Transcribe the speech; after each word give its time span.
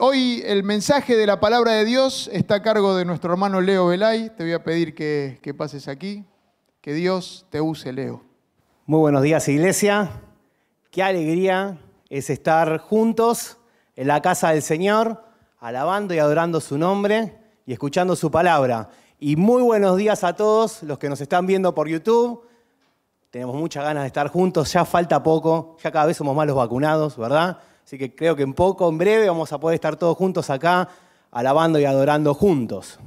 Hoy 0.00 0.42
el 0.46 0.62
mensaje 0.62 1.16
de 1.16 1.26
la 1.26 1.40
palabra 1.40 1.72
de 1.72 1.84
Dios 1.84 2.30
está 2.32 2.56
a 2.56 2.62
cargo 2.62 2.94
de 2.94 3.04
nuestro 3.04 3.32
hermano 3.32 3.60
Leo 3.60 3.88
Belay. 3.88 4.30
Te 4.30 4.44
voy 4.44 4.52
a 4.52 4.62
pedir 4.62 4.94
que, 4.94 5.40
que 5.42 5.54
pases 5.54 5.88
aquí. 5.88 6.24
Que 6.80 6.92
Dios 6.92 7.46
te 7.50 7.60
use, 7.60 7.92
Leo. 7.92 8.22
Muy 8.86 9.00
buenos 9.00 9.22
días, 9.22 9.48
iglesia. 9.48 10.10
Qué 10.92 11.02
alegría 11.02 11.78
es 12.10 12.30
estar 12.30 12.78
juntos 12.78 13.56
en 13.96 14.06
la 14.06 14.22
casa 14.22 14.50
del 14.50 14.62
Señor, 14.62 15.24
alabando 15.58 16.14
y 16.14 16.18
adorando 16.20 16.60
su 16.60 16.78
nombre 16.78 17.36
y 17.66 17.72
escuchando 17.72 18.14
su 18.14 18.30
palabra. 18.30 18.90
Y 19.18 19.34
muy 19.34 19.62
buenos 19.62 19.96
días 19.96 20.22
a 20.22 20.36
todos 20.36 20.84
los 20.84 20.98
que 20.98 21.08
nos 21.08 21.20
están 21.20 21.44
viendo 21.46 21.74
por 21.74 21.88
YouTube. 21.88 22.46
Tenemos 23.30 23.56
muchas 23.56 23.82
ganas 23.82 24.04
de 24.04 24.08
estar 24.08 24.28
juntos, 24.28 24.72
ya 24.72 24.84
falta 24.84 25.22
poco, 25.24 25.76
ya 25.82 25.90
cada 25.90 26.06
vez 26.06 26.16
somos 26.16 26.36
más 26.36 26.46
los 26.46 26.56
vacunados, 26.56 27.16
¿verdad? 27.16 27.58
Así 27.88 27.96
que 27.96 28.14
creo 28.14 28.36
que 28.36 28.42
en 28.42 28.52
poco, 28.52 28.86
en 28.86 28.98
breve, 28.98 29.30
vamos 29.30 29.50
a 29.50 29.58
poder 29.58 29.76
estar 29.76 29.96
todos 29.96 30.14
juntos 30.14 30.50
acá, 30.50 30.90
alabando 31.30 31.80
y 31.80 31.86
adorando 31.86 32.34
juntos. 32.34 32.98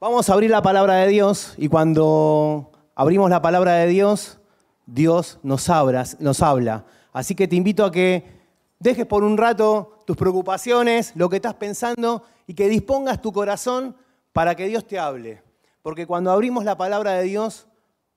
Vamos 0.00 0.28
a 0.28 0.32
abrir 0.32 0.50
la 0.50 0.60
palabra 0.60 0.96
de 0.96 1.06
Dios 1.06 1.54
y 1.58 1.68
cuando 1.68 2.72
abrimos 2.96 3.30
la 3.30 3.40
palabra 3.40 3.74
de 3.74 3.86
Dios, 3.86 4.40
Dios 4.84 5.38
nos, 5.44 5.68
nos 6.18 6.42
habla. 6.42 6.86
Así 7.12 7.36
que 7.36 7.46
te 7.46 7.54
invito 7.54 7.84
a 7.84 7.92
que 7.92 8.24
dejes 8.80 9.06
por 9.06 9.22
un 9.22 9.36
rato 9.36 10.02
tus 10.04 10.16
preocupaciones, 10.16 11.12
lo 11.14 11.28
que 11.28 11.36
estás 11.36 11.54
pensando 11.54 12.24
y 12.48 12.54
que 12.54 12.68
dispongas 12.68 13.22
tu 13.22 13.32
corazón 13.32 13.94
para 14.32 14.56
que 14.56 14.66
Dios 14.66 14.84
te 14.88 14.98
hable. 14.98 15.40
Porque 15.82 16.04
cuando 16.04 16.32
abrimos 16.32 16.64
la 16.64 16.76
palabra 16.76 17.12
de 17.12 17.22
Dios 17.22 17.68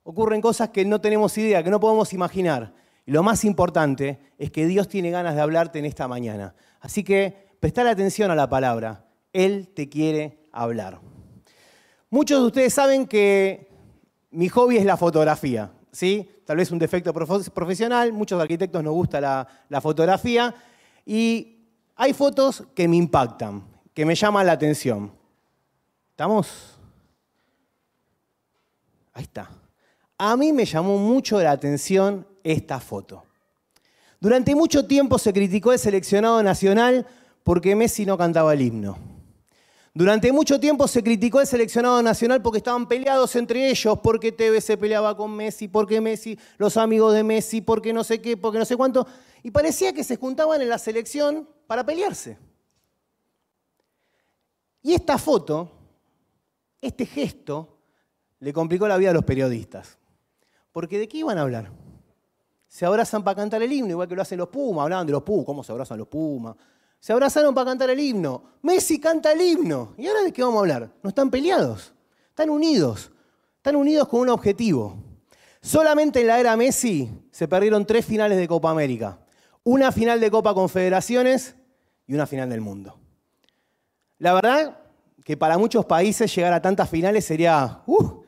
ocurren 0.02 0.42
cosas 0.42 0.70
que 0.70 0.86
no 0.86 1.00
tenemos 1.00 1.38
idea, 1.38 1.64
que 1.64 1.70
no 1.70 1.80
podemos 1.80 2.14
imaginar. 2.14 2.81
Y 3.06 3.12
lo 3.12 3.24
más 3.24 3.44
importante 3.46 4.20
es 4.38 4.52
que 4.52 4.66
Dios 4.66 4.88
tiene 4.88 5.12
ganas 5.12 5.36
de 5.36 5.42
hablarte 5.42 5.80
en 5.80 5.86
esta 5.86 6.08
mañana. 6.08 6.56
Así 6.80 7.04
que 7.04 7.50
prestar 7.60 7.88
atención 7.88 8.32
a 8.32 8.36
la 8.36 8.50
palabra. 8.50 9.06
Él 9.34 9.70
te 9.74 9.90
quiere 9.90 10.40
hablar. 10.52 11.00
Muchos 12.10 12.42
de 12.42 12.48
ustedes 12.48 12.74
saben 12.74 13.08
que 13.08 13.70
mi 14.32 14.50
hobby 14.50 14.78
es 14.78 14.86
la 14.86 14.98
fotografía. 14.98 15.72
¿sí? 15.92 16.30
Tal 16.46 16.58
vez 16.58 16.72
un 16.72 16.80
defecto 16.80 17.14
profesional, 17.14 18.14
muchos 18.14 18.42
arquitectos 18.42 18.84
nos 18.84 18.94
gusta 18.94 19.22
la, 19.22 19.48
la 19.70 19.82
fotografía. 19.82 20.54
Y 21.06 21.68
hay 21.96 22.14
fotos 22.14 22.64
que 22.76 22.88
me 22.88 22.98
impactan, 22.98 23.64
que 23.94 24.06
me 24.06 24.16
llaman 24.16 24.46
la 24.46 24.54
atención. 24.54 25.12
¿Estamos? 26.12 26.78
Ahí 29.14 29.24
está. 29.24 29.61
A 30.24 30.38
mí 30.38 30.54
me 30.54 30.66
llamó 30.66 31.00
mucho 31.00 31.42
la 31.42 31.50
atención 31.50 32.28
esta 32.44 32.80
foto. 32.80 33.24
Durante 34.20 34.54
mucho 34.54 34.86
tiempo 34.86 35.18
se 35.18 35.34
criticó 35.34 35.74
el 35.74 35.80
seleccionado 35.80 36.44
nacional 36.44 37.08
porque 37.42 37.76
Messi 37.76 38.06
no 38.06 38.20
cantaba 38.20 38.54
el 38.54 38.62
himno. 38.62 39.00
Durante 39.96 40.32
mucho 40.32 40.60
tiempo 40.60 40.88
se 40.88 41.02
criticó 41.02 41.42
el 41.42 41.48
seleccionado 41.48 42.04
nacional 42.04 42.40
porque 42.44 42.60
estaban 42.60 42.88
peleados 42.88 43.36
entre 43.36 43.72
ellos, 43.72 43.98
porque 44.04 44.32
TV 44.32 44.62
se 44.62 44.78
peleaba 44.78 45.18
con 45.18 45.36
Messi, 45.36 45.68
porque 45.68 46.00
Messi, 46.00 46.38
los 46.60 46.78
amigos 46.78 47.16
de 47.16 47.24
Messi, 47.24 47.62
porque 47.62 47.92
no 47.92 48.04
sé 48.04 48.22
qué, 48.22 48.38
porque 48.38 48.60
no 48.60 48.66
sé 48.66 48.78
cuánto. 48.78 49.08
Y 49.42 49.50
parecía 49.50 49.92
que 49.92 50.04
se 50.04 50.18
juntaban 50.18 50.62
en 50.62 50.70
la 50.70 50.78
selección 50.78 51.50
para 51.66 51.84
pelearse. 51.84 52.38
Y 54.84 54.94
esta 54.94 55.18
foto, 55.18 55.72
este 56.80 57.08
gesto, 57.08 57.80
le 58.40 58.54
complicó 58.54 58.88
la 58.88 58.98
vida 58.98 59.10
a 59.10 59.14
los 59.14 59.26
periodistas. 59.26 59.98
Porque 60.72 61.00
¿de 61.00 61.08
qué 61.08 61.18
iban 61.18 61.38
a 61.38 61.42
hablar? 61.42 61.72
se 62.72 62.86
abrazan 62.86 63.22
para 63.22 63.36
cantar 63.36 63.62
el 63.62 63.74
himno, 63.74 63.90
igual 63.90 64.08
que 64.08 64.16
lo 64.16 64.22
hacen 64.22 64.38
los 64.38 64.48
Pumas, 64.48 64.84
hablaban 64.84 65.06
de 65.06 65.12
los 65.12 65.24
Pumas, 65.24 65.46
cómo 65.46 65.62
se 65.62 65.74
abrazan 65.74 65.98
los 65.98 66.08
Pumas. 66.08 66.56
Se 67.02 67.12
abrazaron 67.12 67.54
para 67.54 67.72
cantar 67.72 67.90
el 67.90 68.00
himno. 68.00 68.44
Messi 68.62 68.98
canta 68.98 69.34
el 69.34 69.42
himno. 69.42 69.94
¿Y 69.98 70.08
ahora 70.08 70.22
de 70.22 70.32
qué 70.32 70.42
vamos 70.42 70.56
a 70.56 70.60
hablar? 70.62 70.90
No 71.04 71.10
están 71.10 71.30
peleados, 71.30 71.94
están 72.30 72.50
unidos, 72.50 73.12
están 73.58 73.76
unidos 73.76 74.08
con 74.08 74.22
un 74.22 74.30
objetivo. 74.30 74.96
Solamente 75.62 76.22
en 76.22 76.28
la 76.28 76.40
era 76.40 76.56
Messi 76.56 77.12
se 77.30 77.46
perdieron 77.46 77.86
tres 77.86 78.06
finales 78.06 78.38
de 78.38 78.48
Copa 78.48 78.72
América. 78.72 79.20
Una 79.66 79.92
final 79.92 80.22
de 80.22 80.32
Copa 80.32 80.54
Confederaciones 80.54 81.56
y 82.08 82.14
una 82.14 82.26
final 82.26 82.50
del 82.50 82.62
mundo. 82.62 82.98
La 84.18 84.34
verdad 84.34 84.80
que 85.26 85.36
para 85.36 85.58
muchos 85.58 85.86
países 85.86 86.34
llegar 86.34 86.54
a 86.54 86.62
tantas 86.62 86.90
finales 86.90 87.26
sería, 87.26 87.82
uh, 87.86 88.21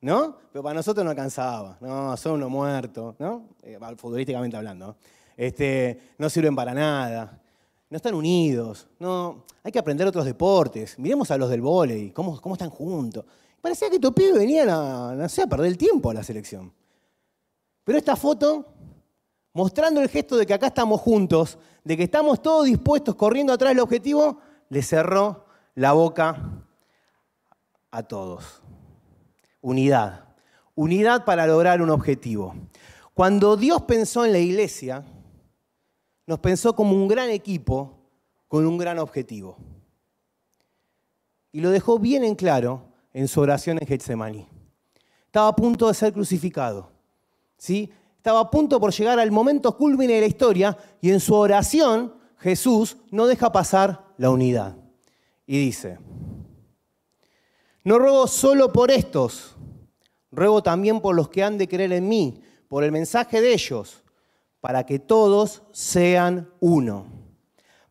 ¿no? 0.00 0.36
Pero 0.52 0.62
para 0.62 0.74
nosotros 0.74 1.04
no 1.04 1.10
alcanzaba, 1.10 1.76
no, 1.80 2.16
son 2.16 2.34
unos 2.34 2.50
muertos, 2.50 3.14
¿no? 3.18 3.48
Eh, 3.62 3.78
futbolísticamente 3.96 4.56
hablando. 4.56 4.96
Este, 5.36 6.14
no 6.18 6.28
sirven 6.30 6.54
para 6.54 6.74
nada, 6.74 7.40
no 7.88 7.96
están 7.96 8.14
unidos, 8.14 8.86
no, 8.98 9.44
hay 9.62 9.72
que 9.72 9.78
aprender 9.78 10.06
otros 10.06 10.24
deportes. 10.24 10.98
Miremos 10.98 11.30
a 11.30 11.36
los 11.36 11.50
del 11.50 11.60
vóley, 11.60 12.10
cómo, 12.12 12.40
cómo 12.40 12.54
están 12.54 12.70
juntos. 12.70 13.24
Parecía 13.60 13.88
que 13.90 13.96
estos 13.96 14.12
pibes 14.12 14.34
venían 14.34 14.68
a, 14.70 15.14
no 15.14 15.28
sé, 15.28 15.42
a 15.42 15.46
perder 15.46 15.66
el 15.66 15.78
tiempo 15.78 16.10
a 16.10 16.14
la 16.14 16.22
selección. 16.22 16.72
Pero 17.84 17.98
esta 17.98 18.16
foto, 18.16 18.66
mostrando 19.52 20.00
el 20.00 20.08
gesto 20.08 20.36
de 20.36 20.46
que 20.46 20.54
acá 20.54 20.68
estamos 20.68 21.00
juntos, 21.00 21.58
de 21.84 21.96
que 21.96 22.04
estamos 22.04 22.40
todos 22.40 22.66
dispuestos 22.66 23.14
corriendo 23.16 23.52
atrás 23.52 23.70
del 23.72 23.80
objetivo, 23.80 24.38
le 24.68 24.82
cerró 24.82 25.46
la 25.74 25.92
boca 25.92 26.64
a 27.90 28.02
todos 28.02 28.62
unidad. 29.60 30.24
Unidad 30.74 31.24
para 31.24 31.46
lograr 31.46 31.82
un 31.82 31.90
objetivo. 31.90 32.54
Cuando 33.14 33.56
Dios 33.56 33.82
pensó 33.82 34.24
en 34.24 34.32
la 34.32 34.38
iglesia, 34.38 35.04
nos 36.26 36.38
pensó 36.38 36.74
como 36.74 36.94
un 36.94 37.08
gran 37.08 37.30
equipo 37.30 37.98
con 38.48 38.66
un 38.66 38.78
gran 38.78 38.98
objetivo. 38.98 39.56
Y 41.52 41.60
lo 41.60 41.70
dejó 41.70 41.98
bien 41.98 42.24
en 42.24 42.34
claro 42.34 42.84
en 43.12 43.28
su 43.28 43.40
oración 43.40 43.78
en 43.80 43.86
Getsemaní. 43.86 44.46
Estaba 45.26 45.48
a 45.48 45.56
punto 45.56 45.88
de 45.88 45.94
ser 45.94 46.12
crucificado. 46.12 46.90
¿sí? 47.56 47.90
Estaba 48.16 48.40
a 48.40 48.50
punto 48.50 48.80
por 48.80 48.92
llegar 48.92 49.18
al 49.18 49.30
momento 49.30 49.76
culmine 49.76 50.14
de 50.14 50.20
la 50.20 50.26
historia 50.26 50.76
y 51.00 51.10
en 51.10 51.20
su 51.20 51.34
oración 51.34 52.14
Jesús 52.38 52.96
no 53.10 53.26
deja 53.26 53.52
pasar 53.52 54.04
la 54.16 54.30
unidad. 54.30 54.76
Y 55.46 55.58
dice, 55.58 55.98
no 57.84 57.98
ruego 57.98 58.26
solo 58.26 58.72
por 58.72 58.90
estos, 58.90 59.56
ruego 60.30 60.62
también 60.62 61.00
por 61.00 61.14
los 61.14 61.28
que 61.28 61.42
han 61.42 61.58
de 61.58 61.68
creer 61.68 61.92
en 61.92 62.08
mí, 62.08 62.42
por 62.68 62.84
el 62.84 62.92
mensaje 62.92 63.40
de 63.40 63.52
ellos, 63.52 64.02
para 64.60 64.84
que 64.84 64.98
todos 64.98 65.62
sean 65.72 66.50
uno. 66.60 67.06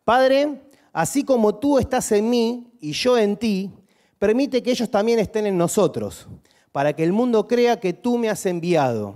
Padre, 0.04 0.62
así 0.92 1.24
como 1.24 1.56
tú 1.56 1.78
estás 1.78 2.10
en 2.12 2.30
mí 2.30 2.72
y 2.80 2.92
yo 2.92 3.18
en 3.18 3.36
ti, 3.36 3.70
permite 4.18 4.62
que 4.62 4.70
ellos 4.70 4.90
también 4.90 5.18
estén 5.18 5.46
en 5.46 5.58
nosotros, 5.58 6.28
para 6.72 6.92
que 6.94 7.02
el 7.02 7.12
mundo 7.12 7.48
crea 7.48 7.80
que 7.80 7.92
tú 7.92 8.16
me 8.16 8.30
has 8.30 8.46
enviado. 8.46 9.14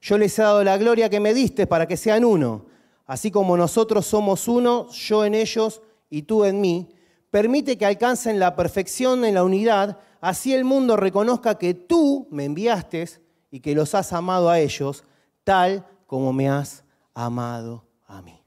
Yo 0.00 0.18
les 0.18 0.38
he 0.38 0.42
dado 0.42 0.62
la 0.62 0.78
gloria 0.78 1.10
que 1.10 1.20
me 1.20 1.34
diste 1.34 1.66
para 1.66 1.86
que 1.86 1.96
sean 1.96 2.24
uno, 2.24 2.66
así 3.06 3.30
como 3.30 3.56
nosotros 3.56 4.06
somos 4.06 4.46
uno, 4.46 4.88
yo 4.90 5.24
en 5.24 5.34
ellos 5.34 5.82
y 6.08 6.22
tú 6.22 6.44
en 6.44 6.60
mí, 6.60 6.95
permite 7.30 7.76
que 7.76 7.86
alcancen 7.86 8.38
la 8.38 8.56
perfección 8.56 9.24
en 9.24 9.34
la 9.34 9.44
unidad, 9.44 9.98
así 10.20 10.54
el 10.54 10.64
mundo 10.64 10.96
reconozca 10.96 11.56
que 11.56 11.74
tú 11.74 12.28
me 12.30 12.44
enviaste 12.44 13.08
y 13.50 13.60
que 13.60 13.74
los 13.74 13.94
has 13.94 14.12
amado 14.12 14.50
a 14.50 14.60
ellos, 14.60 15.04
tal 15.44 15.86
como 16.06 16.32
me 16.32 16.48
has 16.48 16.84
amado 17.14 17.84
a 18.06 18.22
mí. 18.22 18.42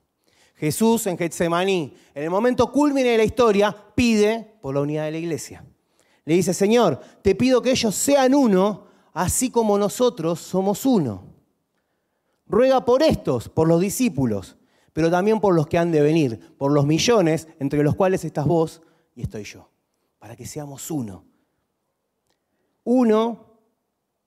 Jesús 0.56 1.08
en 1.08 1.18
Getsemaní, 1.18 1.94
en 2.14 2.24
el 2.24 2.30
momento 2.30 2.72
culmine 2.72 3.10
de 3.10 3.18
la 3.18 3.24
historia, 3.24 3.76
pide 3.96 4.58
por 4.62 4.76
la 4.76 4.82
unidad 4.82 5.06
de 5.06 5.12
la 5.12 5.18
iglesia. 5.18 5.64
Le 6.26 6.36
dice, 6.36 6.54
Señor, 6.54 7.00
te 7.22 7.34
pido 7.34 7.62
que 7.62 7.72
ellos 7.72 7.96
sean 7.96 8.36
uno, 8.36 8.86
así 9.14 9.50
como 9.50 9.78
nosotros 9.78 10.40
somos 10.40 10.86
uno. 10.86 11.24
Ruega 12.46 12.84
por 12.84 13.02
estos, 13.02 13.48
por 13.48 13.68
los 13.68 13.80
discípulos, 13.80 14.58
pero 15.00 15.10
también 15.10 15.40
por 15.40 15.56
los 15.56 15.66
que 15.66 15.78
han 15.78 15.94
de 15.94 16.02
venir, 16.02 16.58
por 16.58 16.74
los 16.74 16.86
millones 16.86 17.48
entre 17.58 17.82
los 17.84 17.96
cuales 17.96 18.26
estás 18.26 18.46
vos 18.46 18.82
y 19.16 19.22
estoy 19.22 19.46
yo, 19.46 19.70
para 20.20 20.36
que 20.36 20.46
seamos 20.46 20.92
uno. 20.92 21.24
Uno, 22.84 23.46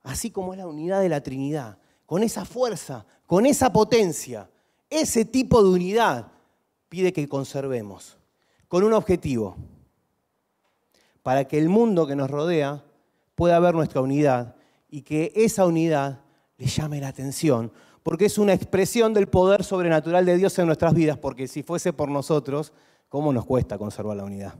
así 0.02 0.30
como 0.30 0.54
es 0.54 0.58
la 0.58 0.66
unidad 0.66 1.02
de 1.02 1.10
la 1.10 1.22
Trinidad, 1.22 1.76
con 2.06 2.22
esa 2.22 2.46
fuerza, 2.46 3.04
con 3.26 3.44
esa 3.44 3.70
potencia, 3.70 4.48
ese 4.88 5.26
tipo 5.26 5.62
de 5.62 5.68
unidad 5.68 6.32
pide 6.88 7.12
que 7.12 7.28
conservemos, 7.28 8.16
con 8.66 8.82
un 8.82 8.94
objetivo, 8.94 9.56
para 11.22 11.44
que 11.44 11.58
el 11.58 11.68
mundo 11.68 12.06
que 12.06 12.16
nos 12.16 12.30
rodea 12.30 12.82
pueda 13.34 13.60
ver 13.60 13.74
nuestra 13.74 14.00
unidad 14.00 14.56
y 14.88 15.02
que 15.02 15.34
esa 15.36 15.66
unidad 15.66 16.20
le 16.56 16.64
llame 16.64 16.98
la 16.98 17.08
atención, 17.08 17.70
porque 18.02 18.26
es 18.26 18.38
una 18.38 18.52
expresión 18.52 19.14
del 19.14 19.28
poder 19.28 19.64
sobrenatural 19.64 20.26
de 20.26 20.36
Dios 20.36 20.58
en 20.58 20.66
nuestras 20.66 20.94
vidas, 20.94 21.18
porque 21.18 21.46
si 21.46 21.62
fuese 21.62 21.92
por 21.92 22.08
nosotros, 22.08 22.72
¿cómo 23.08 23.32
nos 23.32 23.44
cuesta 23.44 23.78
conservar 23.78 24.16
la 24.16 24.24
unidad? 24.24 24.54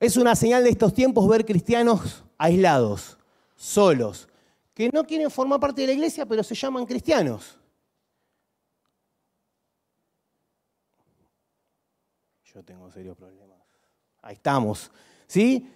Es 0.00 0.16
una 0.16 0.34
señal 0.34 0.64
de 0.64 0.70
estos 0.70 0.94
tiempos 0.94 1.28
ver 1.28 1.44
cristianos 1.44 2.24
aislados, 2.38 3.18
solos, 3.54 4.28
que 4.72 4.88
no 4.92 5.04
quieren 5.04 5.30
formar 5.30 5.60
parte 5.60 5.82
de 5.82 5.88
la 5.88 5.92
iglesia, 5.92 6.24
pero 6.24 6.42
se 6.42 6.54
llaman 6.54 6.86
cristianos. 6.86 7.58
Yo 12.52 12.64
tengo 12.64 12.90
serios 12.90 13.16
problemas. 13.16 13.58
Ahí 14.22 14.34
estamos. 14.34 14.90
¿Sí? 15.26 15.70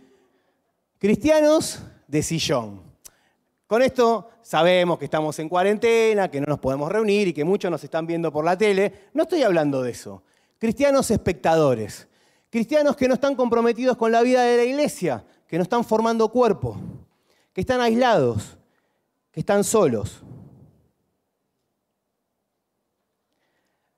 Cristianos 0.98 1.80
de 2.08 2.22
sillón. 2.22 2.93
Con 3.66 3.82
esto 3.82 4.30
sabemos 4.42 4.98
que 4.98 5.06
estamos 5.06 5.38
en 5.38 5.48
cuarentena, 5.48 6.30
que 6.30 6.40
no 6.40 6.46
nos 6.46 6.58
podemos 6.58 6.90
reunir 6.92 7.28
y 7.28 7.32
que 7.32 7.44
muchos 7.44 7.70
nos 7.70 7.82
están 7.82 8.06
viendo 8.06 8.30
por 8.30 8.44
la 8.44 8.56
tele. 8.58 9.08
No 9.14 9.22
estoy 9.22 9.42
hablando 9.42 9.82
de 9.82 9.92
eso. 9.92 10.22
Cristianos 10.58 11.10
espectadores. 11.10 12.06
Cristianos 12.50 12.94
que 12.94 13.08
no 13.08 13.14
están 13.14 13.34
comprometidos 13.34 13.96
con 13.96 14.12
la 14.12 14.22
vida 14.22 14.42
de 14.42 14.56
la 14.58 14.64
iglesia, 14.64 15.24
que 15.48 15.56
no 15.56 15.62
están 15.62 15.84
formando 15.84 16.28
cuerpo, 16.28 16.76
que 17.52 17.62
están 17.62 17.80
aislados, 17.80 18.56
que 19.32 19.40
están 19.40 19.64
solos. 19.64 20.22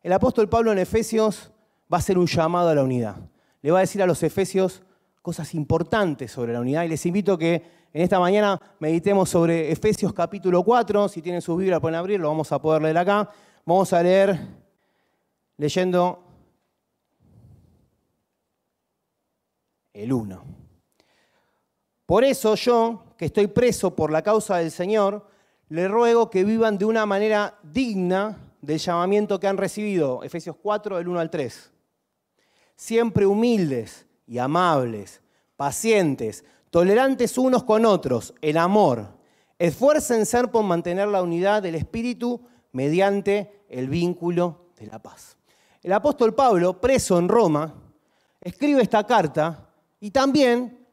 El 0.00 0.12
apóstol 0.12 0.48
Pablo 0.48 0.72
en 0.72 0.78
Efesios 0.78 1.50
va 1.92 1.96
a 1.96 2.00
hacer 2.00 2.16
un 2.16 2.26
llamado 2.26 2.68
a 2.68 2.74
la 2.74 2.84
unidad. 2.84 3.16
Le 3.60 3.72
va 3.72 3.78
a 3.78 3.80
decir 3.80 4.00
a 4.02 4.06
los 4.06 4.22
efesios 4.22 4.82
cosas 5.26 5.56
importantes 5.56 6.30
sobre 6.30 6.52
la 6.52 6.60
unidad 6.60 6.84
y 6.84 6.88
les 6.88 7.04
invito 7.04 7.32
a 7.32 7.38
que 7.40 7.54
en 7.92 8.00
esta 8.00 8.20
mañana 8.20 8.60
meditemos 8.78 9.28
sobre 9.28 9.72
Efesios 9.72 10.12
capítulo 10.12 10.62
4. 10.62 11.08
Si 11.08 11.20
tienen 11.20 11.42
su 11.42 11.56
Biblia 11.56 11.80
pueden 11.80 11.96
abrir, 11.96 12.20
lo 12.20 12.28
vamos 12.28 12.52
a 12.52 12.60
poder 12.60 12.82
leer 12.82 12.96
acá. 12.96 13.28
Vamos 13.64 13.92
a 13.92 14.04
leer 14.04 14.38
leyendo 15.56 16.22
el 19.92 20.12
1. 20.12 20.44
Por 22.06 22.22
eso 22.22 22.54
yo, 22.54 23.06
que 23.18 23.24
estoy 23.24 23.48
preso 23.48 23.96
por 23.96 24.12
la 24.12 24.22
causa 24.22 24.58
del 24.58 24.70
Señor, 24.70 25.26
le 25.70 25.88
ruego 25.88 26.30
que 26.30 26.44
vivan 26.44 26.78
de 26.78 26.84
una 26.84 27.04
manera 27.04 27.58
digna 27.64 28.38
del 28.60 28.78
llamamiento 28.78 29.40
que 29.40 29.48
han 29.48 29.56
recibido. 29.56 30.22
Efesios 30.22 30.54
4, 30.54 30.98
del 30.98 31.08
1 31.08 31.18
al 31.18 31.30
3. 31.30 31.72
Siempre 32.76 33.26
humildes 33.26 34.05
y 34.26 34.38
amables, 34.38 35.20
pacientes, 35.56 36.44
tolerantes 36.70 37.38
unos 37.38 37.64
con 37.64 37.86
otros, 37.86 38.34
el 38.40 38.56
amor. 38.56 39.16
Esfuércense 39.58 40.48
por 40.48 40.64
mantener 40.64 41.08
la 41.08 41.22
unidad 41.22 41.62
del 41.62 41.76
Espíritu 41.76 42.40
mediante 42.72 43.64
el 43.68 43.88
vínculo 43.88 44.66
de 44.76 44.86
la 44.86 44.98
paz. 44.98 45.36
El 45.82 45.92
apóstol 45.92 46.34
Pablo, 46.34 46.80
preso 46.80 47.18
en 47.18 47.28
Roma, 47.28 47.72
escribe 48.40 48.82
esta 48.82 49.06
carta 49.06 49.70
y 50.00 50.10
también 50.10 50.86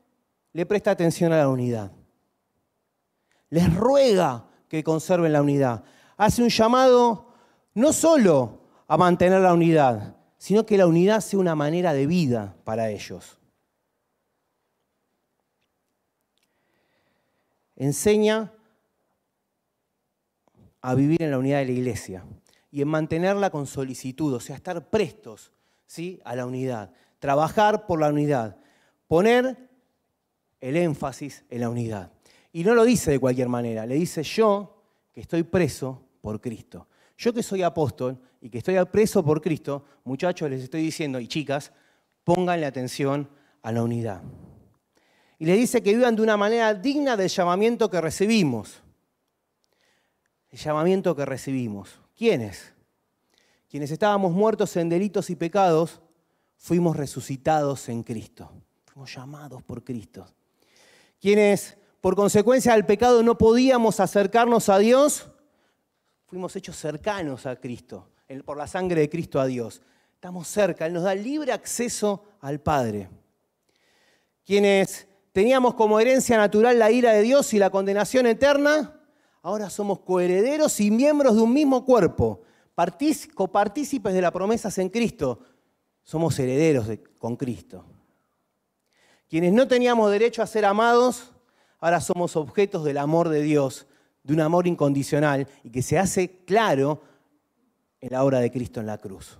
le 0.54 0.66
presta 0.66 0.92
atención 0.92 1.34
a 1.34 1.38
la 1.40 1.50
unidad. 1.50 1.92
Les 3.50 3.76
ruega 3.76 4.46
que 4.68 4.84
conserven 4.84 5.34
la 5.34 5.42
unidad. 5.42 5.84
Hace 6.18 6.44
un 6.44 6.50
llamado 6.50 7.34
no 7.74 7.92
solo 7.92 8.62
a 8.88 8.98
mantener 8.98 9.42
la 9.42 9.54
unidad, 9.54 10.16
sino 10.44 10.66
que 10.66 10.76
la 10.76 10.88
unidad 10.88 11.22
sea 11.22 11.40
una 11.40 11.56
manera 11.56 11.94
de 11.94 12.06
vida 12.06 12.54
para 12.66 12.90
ellos. 12.90 13.38
Enseña 17.78 18.52
a 20.82 20.96
vivir 20.96 21.24
en 21.24 21.32
la 21.32 21.38
unidad 21.38 21.60
de 21.60 21.68
la 21.68 21.72
iglesia 21.72 22.26
y 22.72 22.82
en 22.82 22.90
mantenerla 22.90 23.52
con 23.52 23.66
solicitud, 23.68 24.34
o 24.34 24.42
sea, 24.42 24.58
estar 24.58 24.90
prestos 24.90 25.54
¿sí? 25.86 26.20
a 26.26 26.36
la 26.36 26.46
unidad, 26.46 26.92
trabajar 27.20 27.86
por 27.86 28.02
la 28.02 28.10
unidad, 28.10 28.58
poner 29.08 29.70
el 30.60 30.76
énfasis 30.76 31.46
en 31.50 31.62
la 31.62 31.70
unidad. 31.70 32.12
Y 32.52 32.66
no 32.66 32.76
lo 32.76 32.84
dice 32.84 33.12
de 33.12 33.20
cualquier 33.20 33.48
manera, 33.48 33.86
le 33.86 33.96
dice 33.96 34.24
yo 34.24 34.84
que 35.14 35.22
estoy 35.22 35.44
preso 35.44 36.04
por 36.20 36.42
Cristo. 36.42 36.90
Yo 37.18 37.34
que 37.34 37.44
soy 37.44 37.64
apóstol 37.64 38.20
y 38.44 38.50
que 38.50 38.58
estoy 38.58 38.76
preso 38.92 39.24
por 39.24 39.42
Cristo, 39.42 39.86
muchachos, 40.04 40.50
les 40.50 40.62
estoy 40.62 40.82
diciendo, 40.82 41.18
y 41.18 41.30
chicas, 41.30 41.72
pónganle 42.26 42.66
atención 42.66 43.30
a 43.62 43.72
la 43.72 43.82
unidad. 43.82 44.22
Y 45.40 45.46
les 45.46 45.56
dice 45.56 45.82
que 45.82 45.96
vivan 45.96 46.18
de 46.18 46.24
una 46.24 46.36
manera 46.36 46.74
digna 46.74 47.16
del 47.16 47.30
llamamiento 47.30 47.90
que 47.90 48.02
recibimos. 48.02 48.84
El 50.50 50.60
llamamiento 50.60 51.16
que 51.16 51.26
recibimos. 51.26 52.02
¿Quiénes? 52.18 52.74
Quienes 53.70 53.92
estábamos 53.92 54.34
muertos 54.34 54.76
en 54.76 54.90
delitos 54.90 55.30
y 55.30 55.38
pecados, 55.38 56.02
fuimos 56.58 56.98
resucitados 56.98 57.88
en 57.88 58.04
Cristo. 58.04 58.52
Fuimos 58.88 59.16
llamados 59.16 59.64
por 59.64 59.86
Cristo. 59.86 60.28
Quienes, 61.22 61.78
por 62.02 62.18
consecuencia 62.18 62.74
del 62.74 62.86
pecado, 62.86 63.24
no 63.24 63.38
podíamos 63.38 64.02
acercarnos 64.02 64.68
a 64.68 64.80
Dios, 64.80 65.30
fuimos 66.26 66.54
hechos 66.58 66.76
cercanos 66.76 67.46
a 67.46 67.56
Cristo, 67.56 68.10
por 68.42 68.58
la 68.58 68.68
sangre 68.68 69.02
de 69.02 69.10
Cristo 69.10 69.40
a 69.40 69.46
Dios. 69.46 69.82
Estamos 70.16 70.48
cerca, 70.48 70.86
Él 70.86 70.94
nos 70.94 71.04
da 71.04 71.14
libre 71.14 71.52
acceso 71.52 72.24
al 72.40 72.60
Padre. 72.60 73.10
Quienes 74.46 75.08
teníamos 75.32 75.74
como 75.76 76.00
herencia 76.00 76.38
natural 76.38 76.80
la 76.80 76.92
ira 76.92 77.12
de 77.12 77.22
Dios 77.22 77.54
y 77.54 77.60
la 77.60 77.70
condenación 77.70 78.26
eterna, 78.26 79.00
ahora 79.42 79.70
somos 79.70 80.00
coherederos 80.00 80.80
y 80.80 80.90
miembros 80.90 81.36
de 81.36 81.42
un 81.42 81.54
mismo 81.54 81.86
cuerpo, 81.86 82.42
copartícipes 83.36 84.14
de 84.14 84.22
las 84.22 84.32
promesas 84.32 84.78
en 84.78 84.90
Cristo. 84.90 85.40
Somos 86.04 86.40
herederos 86.40 86.88
con 87.20 87.36
Cristo. 87.36 87.86
Quienes 89.30 89.54
no 89.54 89.68
teníamos 89.68 90.12
derecho 90.12 90.42
a 90.42 90.48
ser 90.48 90.66
amados, 90.66 91.32
ahora 91.80 92.02
somos 92.02 92.36
objetos 92.36 92.84
del 92.84 92.98
amor 92.98 93.30
de 93.30 93.42
Dios 93.42 93.88
de 94.24 94.34
un 94.34 94.40
amor 94.40 94.68
incondicional 94.68 95.48
y 95.64 95.70
que 95.70 95.82
se 95.82 96.00
hace 96.00 96.44
claro 96.46 97.02
en 98.04 98.12
la 98.12 98.24
obra 98.24 98.40
de 98.40 98.52
Cristo 98.52 98.80
en 98.80 98.86
la 98.86 98.98
cruz. 98.98 99.38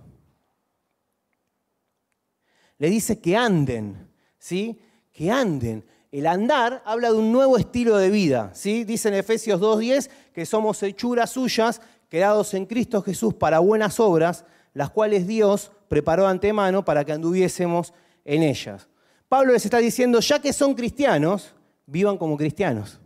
Le 2.78 2.88
dice 2.88 3.20
que 3.20 3.36
anden, 3.36 4.08
¿sí? 4.38 4.80
Que 5.12 5.30
anden. 5.30 5.84
El 6.10 6.26
andar 6.26 6.82
habla 6.84 7.12
de 7.12 7.18
un 7.18 7.30
nuevo 7.30 7.58
estilo 7.58 7.96
de 7.96 8.10
vida, 8.10 8.50
¿sí? 8.54 8.84
Dice 8.84 9.08
en 9.08 9.14
Efesios 9.14 9.60
2.10 9.60 10.10
que 10.32 10.46
somos 10.46 10.82
hechuras 10.82 11.30
suyas, 11.30 11.80
creados 12.08 12.54
en 12.54 12.66
Cristo 12.66 13.02
Jesús 13.02 13.34
para 13.34 13.58
buenas 13.58 14.00
obras, 14.00 14.44
las 14.72 14.90
cuales 14.90 15.26
Dios 15.26 15.70
preparó 15.88 16.26
antemano 16.26 16.84
para 16.84 17.04
que 17.04 17.12
anduviésemos 17.12 17.92
en 18.24 18.42
ellas. 18.42 18.88
Pablo 19.28 19.52
les 19.52 19.64
está 19.64 19.78
diciendo, 19.78 20.20
ya 20.20 20.40
que 20.40 20.52
son 20.52 20.74
cristianos, 20.74 21.54
vivan 21.86 22.16
como 22.16 22.36
cristianos 22.36 23.00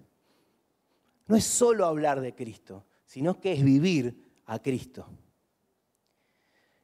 no 1.29 1.37
es 1.37 1.45
solo 1.45 1.87
hablar 1.87 2.21
de 2.21 2.35
Cristo, 2.35 2.85
sino 3.05 3.39
que 3.39 3.53
es 3.53 3.63
vivir 3.63 4.19
a 4.47 4.59
Cristo. 4.59 5.07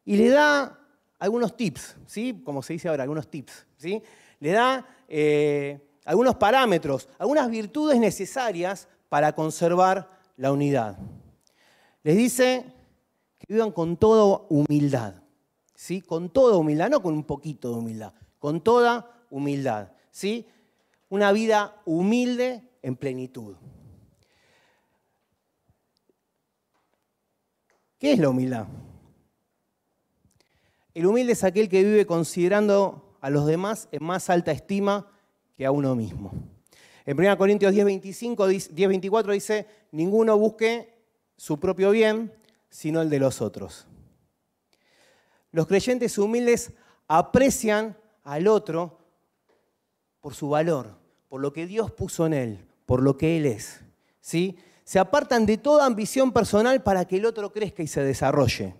Y 0.04 0.16
le 0.16 0.28
da 0.28 0.78
algunos 1.18 1.56
tips, 1.56 1.96
¿sí? 2.06 2.42
Como 2.44 2.62
se 2.62 2.74
dice 2.74 2.88
ahora, 2.88 3.02
algunos 3.02 3.28
tips, 3.28 3.66
¿sí? 3.76 4.02
Le 4.40 4.50
da 4.50 4.86
eh, 5.08 5.80
algunos 6.04 6.36
parámetros, 6.36 7.08
algunas 7.18 7.50
virtudes 7.50 7.98
necesarias 7.98 8.88
para 9.08 9.34
conservar 9.34 10.10
la 10.36 10.52
unidad. 10.52 10.98
Les 12.02 12.16
dice 12.16 12.66
que 13.38 13.54
vivan 13.54 13.72
con 13.72 13.96
toda 13.96 14.44
humildad, 14.50 15.14
¿sí? 15.74 16.02
Con 16.02 16.28
toda 16.30 16.56
humildad, 16.56 16.90
no 16.90 17.02
con 17.02 17.14
un 17.14 17.24
poquito 17.24 17.70
de 17.70 17.78
humildad, 17.78 18.12
con 18.38 18.60
toda 18.60 19.24
humildad, 19.30 19.92
¿sí? 20.10 20.46
Una 21.08 21.32
vida 21.32 21.80
humilde 21.86 22.62
en 22.82 22.96
plenitud. 22.96 23.56
¿Qué 27.98 28.12
es 28.12 28.18
la 28.18 28.28
humildad? 28.28 28.66
El 30.94 31.06
humilde 31.06 31.32
es 31.32 31.44
aquel 31.44 31.68
que 31.68 31.82
vive 31.82 32.06
considerando 32.06 33.16
a 33.20 33.30
los 33.30 33.46
demás 33.46 33.88
en 33.92 34.04
más 34.04 34.30
alta 34.30 34.52
estima 34.52 35.10
que 35.56 35.66
a 35.66 35.70
uno 35.70 35.94
mismo. 35.94 36.32
En 37.04 37.18
1 37.18 37.36
Corintios 37.36 37.74
10, 37.74 37.84
24 38.88 39.32
dice, 39.32 39.66
ninguno 39.92 40.38
busque 40.38 40.94
su 41.36 41.58
propio 41.58 41.90
bien, 41.90 42.32
sino 42.70 43.02
el 43.02 43.10
de 43.10 43.18
los 43.18 43.42
otros. 43.42 43.86
Los 45.50 45.66
creyentes 45.66 46.16
humildes 46.16 46.72
aprecian 47.08 47.96
al 48.22 48.48
otro 48.48 48.98
por 50.20 50.34
su 50.34 50.48
valor, 50.48 50.96
por 51.28 51.40
lo 51.40 51.52
que 51.52 51.66
Dios 51.66 51.90
puso 51.92 52.24
en 52.26 52.32
él, 52.32 52.64
por 52.86 53.02
lo 53.02 53.18
que 53.18 53.36
él 53.36 53.46
es. 53.46 53.80
¿sí? 54.20 54.56
se 54.84 54.98
apartan 54.98 55.46
de 55.46 55.56
toda 55.56 55.86
ambición 55.86 56.30
personal 56.30 56.82
para 56.82 57.06
que 57.06 57.16
el 57.16 57.24
otro 57.24 57.52
crezca 57.52 57.82
y 57.82 57.86
se 57.86 58.02
desarrolle. 58.02 58.74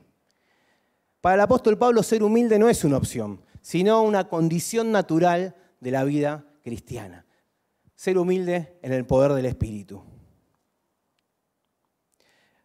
Para 1.25 1.37
el 1.37 1.41
apóstol 1.41 1.79
Pablo 1.79 2.03
ser 2.03 2.23
humilde 2.23 2.59
no 2.59 2.69
es 2.69 2.85
una 2.85 2.99
opción, 2.99 3.41
sino 3.63 4.03
una 4.03 4.29
condición 4.29 4.93
natural 4.93 5.57
de 5.81 5.91
la 5.91 6.05
vida 6.05 6.45
cristiana. 6.63 7.25
Ser 7.95 8.19
humilde 8.19 8.79
en 8.83 8.93
el 8.93 9.07
poder 9.07 9.33
del 9.33 9.47
Espíritu. 9.47 10.05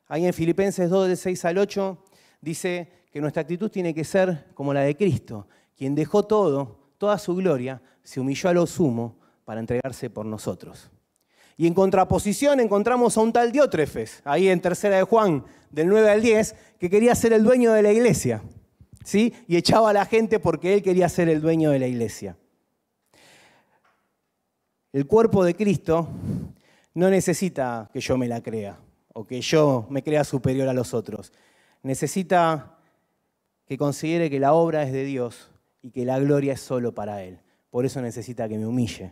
Ahí 0.08 0.26
en 0.26 0.34
Filipenses 0.34 0.90
2, 0.90 1.08
del 1.08 1.16
6 1.16 1.46
al 1.46 1.58
8, 1.58 2.04
dice 2.42 3.06
que 3.14 3.22
nuestra 3.22 3.44
actitud 3.44 3.72
tiene 3.72 3.94
que 3.94 4.04
ser 4.04 4.48
como 4.54 4.74
la 4.74 4.82
de 4.82 4.98
Cristo, 4.98 5.48
quien 5.78 5.96
dejó 5.96 6.26
todo, 6.26 6.92
toda 6.98 7.18
su 7.18 7.36
gloria, 7.36 7.82
se 8.04 8.20
humilló 8.20 8.50
a 8.50 8.54
lo 8.54 8.68
sumo 8.68 9.20
para 9.46 9.62
entregarse 9.62 10.10
por 10.10 10.26
nosotros. 10.26 10.92
Y 11.60 11.68
en 11.68 11.74
contraposición 11.74 12.62
encontramos 12.62 13.18
a 13.18 13.20
un 13.20 13.34
tal 13.34 13.52
Diótrefes, 13.52 14.22
ahí 14.24 14.48
en 14.48 14.62
tercera 14.62 14.96
de 14.96 15.04
Juan, 15.04 15.44
del 15.72 15.90
9 15.90 16.10
al 16.10 16.22
10, 16.22 16.56
que 16.80 16.90
quería 16.90 17.14
ser 17.16 17.34
el 17.34 17.44
dueño 17.44 17.74
de 17.74 17.82
la 17.82 17.92
iglesia. 17.92 18.42
¿sí? 19.04 19.34
Y 19.46 19.58
echaba 19.58 19.90
a 19.90 19.94
la 19.94 20.06
gente 20.06 20.40
porque 20.40 20.74
él 20.74 20.82
quería 20.82 21.10
ser 21.10 21.28
el 21.28 21.42
dueño 21.42 21.72
de 21.72 21.80
la 21.80 21.88
iglesia. 21.88 22.38
El 24.94 25.06
cuerpo 25.06 25.44
de 25.44 25.54
Cristo 25.54 26.08
no 26.94 27.10
necesita 27.10 27.90
que 27.92 28.00
yo 28.00 28.18
me 28.18 28.30
la 28.30 28.42
crea 28.42 28.78
o 29.12 29.28
que 29.28 29.42
yo 29.42 29.86
me 29.90 30.02
crea 30.02 30.24
superior 30.24 30.70
a 30.70 30.74
los 30.74 30.94
otros. 30.94 31.34
Necesita 31.84 32.78
que 33.66 33.78
considere 33.78 34.30
que 34.30 34.40
la 34.40 34.54
obra 34.54 34.84
es 34.84 34.94
de 34.94 35.04
Dios 35.04 35.52
y 35.82 35.92
que 35.92 36.06
la 36.06 36.20
gloria 36.20 36.54
es 36.54 36.62
solo 36.62 36.94
para 36.94 37.22
Él. 37.22 37.42
Por 37.70 37.86
eso 37.86 38.02
necesita 38.02 38.48
que 38.48 38.58
me 38.58 38.66
humille, 38.66 39.12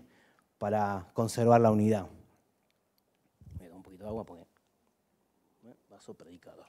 para 0.57 1.09
conservar 1.13 1.59
la 1.59 1.71
unidad. 1.71 2.07
Poquito 4.07 4.23
de 4.23 4.23
agua 4.23 4.23
porque... 4.25 4.43
¿eh? 5.65 5.75
Vaso 5.89 6.13
predicador. 6.13 6.65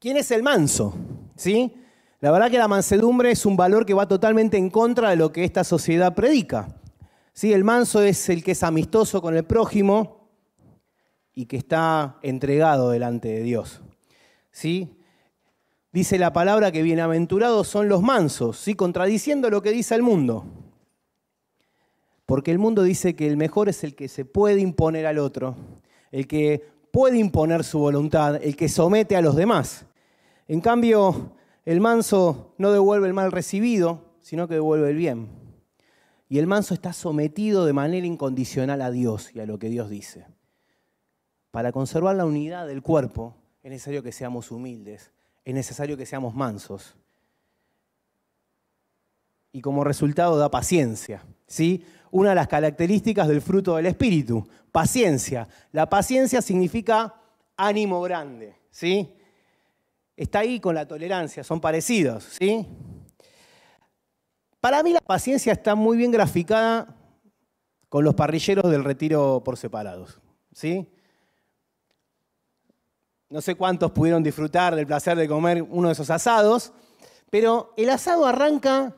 ¿Quién 0.00 0.16
es 0.16 0.30
el 0.30 0.42
manso? 0.42 0.94
¿Sí? 1.36 1.74
La 2.20 2.30
verdad 2.30 2.50
que 2.50 2.58
la 2.58 2.68
mansedumbre 2.68 3.30
es 3.30 3.46
un 3.46 3.56
valor 3.56 3.84
que 3.84 3.94
va 3.94 4.06
totalmente 4.06 4.56
en 4.56 4.70
contra 4.70 5.10
de 5.10 5.16
lo 5.16 5.32
que 5.32 5.44
esta 5.44 5.64
sociedad 5.64 6.14
predica. 6.14 6.68
¿Sí? 7.32 7.52
El 7.52 7.64
manso 7.64 8.02
es 8.02 8.28
el 8.28 8.42
que 8.42 8.52
es 8.52 8.62
amistoso 8.62 9.20
con 9.20 9.36
el 9.36 9.44
prójimo 9.44 10.28
y 11.34 11.46
que 11.46 11.56
está 11.56 12.18
entregado 12.22 12.90
delante 12.90 13.28
de 13.28 13.42
Dios. 13.42 13.80
¿Sí? 14.50 15.00
Dice 15.92 16.18
la 16.18 16.32
palabra 16.32 16.70
que 16.70 16.82
bienaventurados 16.82 17.68
son 17.68 17.88
los 17.88 18.02
mansos, 18.02 18.58
¿sí? 18.58 18.74
contradiciendo 18.74 19.50
lo 19.50 19.62
que 19.62 19.70
dice 19.70 19.94
el 19.94 20.02
mundo. 20.02 20.44
Porque 22.28 22.50
el 22.50 22.58
mundo 22.58 22.82
dice 22.82 23.16
que 23.16 23.26
el 23.26 23.38
mejor 23.38 23.70
es 23.70 23.84
el 23.84 23.94
que 23.94 24.06
se 24.06 24.26
puede 24.26 24.60
imponer 24.60 25.06
al 25.06 25.18
otro, 25.18 25.56
el 26.12 26.26
que 26.26 26.62
puede 26.90 27.16
imponer 27.16 27.64
su 27.64 27.78
voluntad, 27.78 28.36
el 28.44 28.54
que 28.54 28.68
somete 28.68 29.16
a 29.16 29.22
los 29.22 29.34
demás. 29.34 29.86
En 30.46 30.60
cambio, 30.60 31.32
el 31.64 31.80
manso 31.80 32.52
no 32.58 32.70
devuelve 32.70 33.06
el 33.06 33.14
mal 33.14 33.32
recibido, 33.32 34.04
sino 34.20 34.46
que 34.46 34.56
devuelve 34.56 34.90
el 34.90 34.96
bien. 34.96 35.30
Y 36.28 36.38
el 36.38 36.46
manso 36.46 36.74
está 36.74 36.92
sometido 36.92 37.64
de 37.64 37.72
manera 37.72 38.06
incondicional 38.06 38.82
a 38.82 38.90
Dios 38.90 39.34
y 39.34 39.40
a 39.40 39.46
lo 39.46 39.58
que 39.58 39.70
Dios 39.70 39.88
dice. 39.88 40.26
Para 41.50 41.72
conservar 41.72 42.14
la 42.14 42.26
unidad 42.26 42.66
del 42.66 42.82
cuerpo 42.82 43.36
es 43.62 43.70
necesario 43.70 44.02
que 44.02 44.12
seamos 44.12 44.50
humildes, 44.50 45.12
es 45.46 45.54
necesario 45.54 45.96
que 45.96 46.04
seamos 46.04 46.34
mansos. 46.34 46.94
Y 49.50 49.62
como 49.62 49.82
resultado 49.82 50.36
da 50.36 50.50
paciencia. 50.50 51.24
¿sí? 51.48 51.84
Una 52.10 52.30
de 52.30 52.34
las 52.34 52.48
características 52.48 53.28
del 53.28 53.42
fruto 53.42 53.76
del 53.76 53.86
Espíritu, 53.86 54.46
paciencia. 54.72 55.48
La 55.72 55.88
paciencia 55.88 56.42
significa 56.42 57.14
ánimo 57.56 58.00
grande. 58.02 58.56
¿sí? 58.70 59.14
está 60.18 60.40
ahí 60.40 60.58
con 60.58 60.74
la 60.74 60.86
tolerancia, 60.86 61.44
son 61.44 61.60
parecidos, 61.60 62.24
¿sí? 62.24 62.66
Para 64.60 64.82
mí 64.82 64.92
la 64.92 65.00
paciencia 65.00 65.52
está 65.52 65.76
muy 65.76 65.96
bien 65.96 66.10
graficada 66.10 66.96
con 67.88 68.04
los 68.04 68.16
parrilleros 68.16 68.68
del 68.68 68.82
retiro 68.82 69.42
por 69.44 69.56
separados, 69.56 70.20
¿sí? 70.52 70.92
No 73.30 73.40
sé 73.40 73.54
cuántos 73.54 73.92
pudieron 73.92 74.24
disfrutar 74.24 74.74
del 74.74 74.88
placer 74.88 75.16
de 75.16 75.28
comer 75.28 75.62
uno 75.62 75.88
de 75.88 75.92
esos 75.92 76.10
asados, 76.10 76.72
pero 77.30 77.72
el 77.76 77.88
asado 77.88 78.26
arranca 78.26 78.96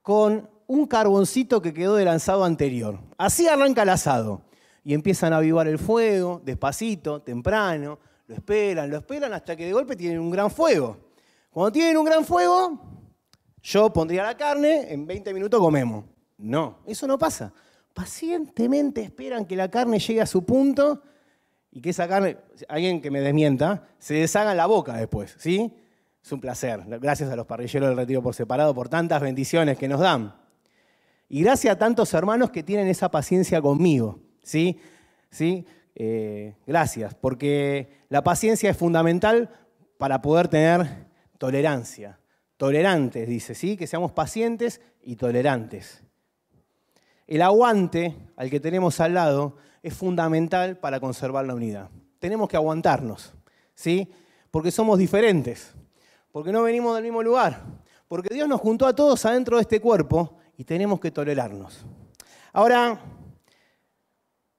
con 0.00 0.48
un 0.72 0.86
carboncito 0.86 1.60
que 1.60 1.74
quedó 1.74 1.96
del 1.96 2.08
asado 2.08 2.44
anterior. 2.44 2.98
Así 3.18 3.46
arranca 3.46 3.82
el 3.82 3.90
asado. 3.90 4.40
Y 4.82 4.94
empiezan 4.94 5.34
a 5.34 5.36
avivar 5.36 5.68
el 5.68 5.78
fuego, 5.78 6.40
despacito, 6.42 7.20
temprano, 7.20 7.98
lo 8.26 8.34
esperan, 8.34 8.88
lo 8.88 8.96
esperan 8.96 9.34
hasta 9.34 9.54
que 9.54 9.66
de 9.66 9.72
golpe 9.74 9.96
tienen 9.96 10.18
un 10.18 10.30
gran 10.30 10.50
fuego. 10.50 10.96
Cuando 11.50 11.72
tienen 11.72 11.98
un 11.98 12.06
gran 12.06 12.24
fuego, 12.24 12.80
yo 13.62 13.92
pondría 13.92 14.22
la 14.22 14.34
carne, 14.34 14.90
en 14.90 15.06
20 15.06 15.34
minutos 15.34 15.60
comemos. 15.60 16.06
No, 16.38 16.78
eso 16.86 17.06
no 17.06 17.18
pasa. 17.18 17.52
Pacientemente 17.92 19.02
esperan 19.02 19.44
que 19.44 19.56
la 19.56 19.70
carne 19.70 19.98
llegue 19.98 20.22
a 20.22 20.26
su 20.26 20.42
punto 20.42 21.02
y 21.70 21.82
que 21.82 21.90
esa 21.90 22.08
carne, 22.08 22.38
alguien 22.66 23.02
que 23.02 23.10
me 23.10 23.20
desmienta, 23.20 23.88
se 23.98 24.14
deshaga 24.14 24.54
la 24.54 24.64
boca 24.64 24.94
después, 24.94 25.36
¿sí? 25.38 25.70
Es 26.24 26.32
un 26.32 26.40
placer. 26.40 26.82
Gracias 26.98 27.30
a 27.30 27.36
los 27.36 27.44
parrilleros 27.44 27.90
del 27.90 27.98
Retiro 27.98 28.22
por 28.22 28.34
separado 28.34 28.74
por 28.74 28.88
tantas 28.88 29.20
bendiciones 29.20 29.76
que 29.76 29.86
nos 29.86 30.00
dan. 30.00 30.41
Y 31.32 31.44
gracias 31.44 31.74
a 31.74 31.78
tantos 31.78 32.12
hermanos 32.12 32.50
que 32.50 32.62
tienen 32.62 32.88
esa 32.88 33.10
paciencia 33.10 33.62
conmigo, 33.62 34.20
¿sí? 34.42 34.78
¿Sí? 35.30 35.64
Eh, 35.94 36.56
gracias, 36.66 37.14
porque 37.14 38.04
la 38.10 38.22
paciencia 38.22 38.68
es 38.68 38.76
fundamental 38.76 39.48
para 39.96 40.20
poder 40.20 40.48
tener 40.48 41.06
tolerancia. 41.38 42.20
Tolerantes, 42.58 43.26
dice, 43.26 43.54
¿sí? 43.54 43.78
Que 43.78 43.86
seamos 43.86 44.12
pacientes 44.12 44.82
y 45.00 45.16
tolerantes. 45.16 46.02
El 47.26 47.40
aguante 47.40 48.14
al 48.36 48.50
que 48.50 48.60
tenemos 48.60 49.00
al 49.00 49.14
lado 49.14 49.56
es 49.82 49.94
fundamental 49.94 50.76
para 50.76 51.00
conservar 51.00 51.46
la 51.46 51.54
unidad. 51.54 51.88
Tenemos 52.18 52.46
que 52.46 52.56
aguantarnos, 52.58 53.32
¿sí? 53.74 54.06
Porque 54.50 54.70
somos 54.70 54.98
diferentes, 54.98 55.72
porque 56.30 56.52
no 56.52 56.62
venimos 56.64 56.94
del 56.94 57.04
mismo 57.04 57.22
lugar, 57.22 57.62
porque 58.06 58.34
Dios 58.34 58.50
nos 58.50 58.60
juntó 58.60 58.86
a 58.86 58.94
todos 58.94 59.24
adentro 59.24 59.56
de 59.56 59.62
este 59.62 59.80
cuerpo 59.80 60.41
y 60.56 60.64
tenemos 60.64 61.00
que 61.00 61.10
tolerarnos. 61.10 61.84
Ahora, 62.52 63.00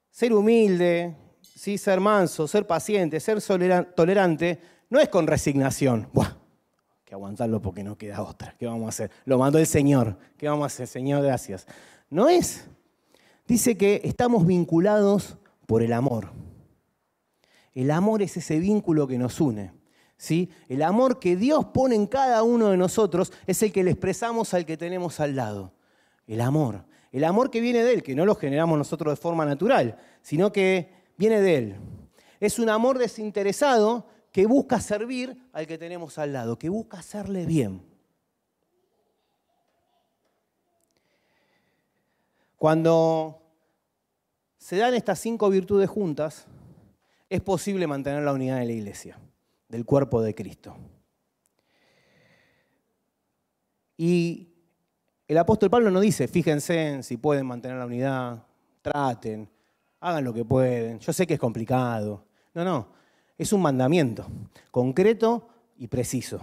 ser 0.09 0.33
humilde, 0.33 1.15
¿sí? 1.41 1.77
ser 1.77 1.99
manso, 1.99 2.47
ser 2.47 2.65
paciente, 2.65 3.19
ser 3.19 3.41
tolerante, 3.95 4.59
no 4.89 4.99
es 4.99 5.09
con 5.09 5.27
resignación. 5.27 6.09
Buah, 6.13 6.35
que 7.05 7.13
aguantarlo 7.13 7.61
porque 7.61 7.83
no 7.83 7.97
queda 7.97 8.21
otra. 8.21 8.55
¿Qué 8.57 8.65
vamos 8.65 8.85
a 8.85 8.89
hacer? 8.89 9.11
Lo 9.25 9.37
mandó 9.37 9.59
el 9.59 9.67
Señor. 9.67 10.17
¿Qué 10.37 10.47
vamos 10.47 10.63
a 10.63 10.67
hacer, 10.67 10.87
Señor? 10.87 11.23
Gracias. 11.23 11.65
No 12.09 12.29
es. 12.29 12.65
Dice 13.47 13.77
que 13.77 14.01
estamos 14.03 14.45
vinculados 14.45 15.37
por 15.65 15.81
el 15.83 15.93
amor. 15.93 16.31
El 17.73 17.91
amor 17.91 18.21
es 18.21 18.37
ese 18.37 18.59
vínculo 18.59 19.07
que 19.07 19.17
nos 19.17 19.41
une. 19.41 19.71
¿sí? 20.17 20.49
El 20.69 20.83
amor 20.83 21.19
que 21.19 21.35
Dios 21.35 21.65
pone 21.65 21.95
en 21.95 22.07
cada 22.07 22.43
uno 22.43 22.69
de 22.69 22.77
nosotros 22.77 23.33
es 23.47 23.61
el 23.63 23.71
que 23.71 23.83
le 23.83 23.91
expresamos 23.91 24.53
al 24.53 24.65
que 24.65 24.77
tenemos 24.77 25.19
al 25.19 25.35
lado. 25.35 25.73
El 26.27 26.41
amor. 26.41 26.85
El 27.11 27.23
amor 27.23 27.51
que 27.51 27.61
viene 27.61 27.83
de 27.83 27.93
Él, 27.93 28.03
que 28.03 28.15
no 28.15 28.25
lo 28.25 28.35
generamos 28.35 28.77
nosotros 28.77 29.11
de 29.11 29.21
forma 29.21 29.45
natural, 29.45 29.97
sino 30.21 30.51
que 30.51 30.89
viene 31.17 31.41
de 31.41 31.55
Él. 31.57 31.75
Es 32.39 32.59
un 32.59 32.69
amor 32.69 32.97
desinteresado 32.97 34.07
que 34.31 34.47
busca 34.47 34.81
servir 34.81 35.37
al 35.53 35.67
que 35.67 35.77
tenemos 35.77 36.17
al 36.17 36.33
lado, 36.33 36.57
que 36.57 36.69
busca 36.69 36.97
hacerle 36.97 37.45
bien. 37.45 37.83
Cuando 42.57 43.41
se 44.57 44.77
dan 44.77 44.93
estas 44.93 45.19
cinco 45.19 45.49
virtudes 45.49 45.89
juntas, 45.89 46.47
es 47.29 47.41
posible 47.41 47.87
mantener 47.87 48.23
la 48.23 48.31
unidad 48.31 48.59
de 48.59 48.65
la 48.65 48.71
iglesia, 48.71 49.19
del 49.67 49.85
cuerpo 49.85 50.21
de 50.21 50.33
Cristo. 50.33 50.77
Y 53.97 54.52
el 55.27 55.37
apóstol 55.37 55.69
Pablo 55.69 55.89
no 55.89 55.99
dice, 55.99 56.27
fíjense 56.27 56.87
en 56.87 57.03
si 57.03 57.17
pueden 57.17 57.45
mantener 57.45 57.77
la 57.77 57.85
unidad, 57.85 58.43
traten, 58.81 59.49
hagan 59.99 60.23
lo 60.23 60.33
que 60.33 60.43
pueden. 60.43 60.99
Yo 60.99 61.13
sé 61.13 61.25
que 61.25 61.35
es 61.35 61.39
complicado. 61.39 62.25
No, 62.53 62.63
no, 62.63 62.87
es 63.37 63.53
un 63.53 63.61
mandamiento 63.61 64.27
concreto 64.69 65.47
y 65.77 65.87
preciso. 65.87 66.39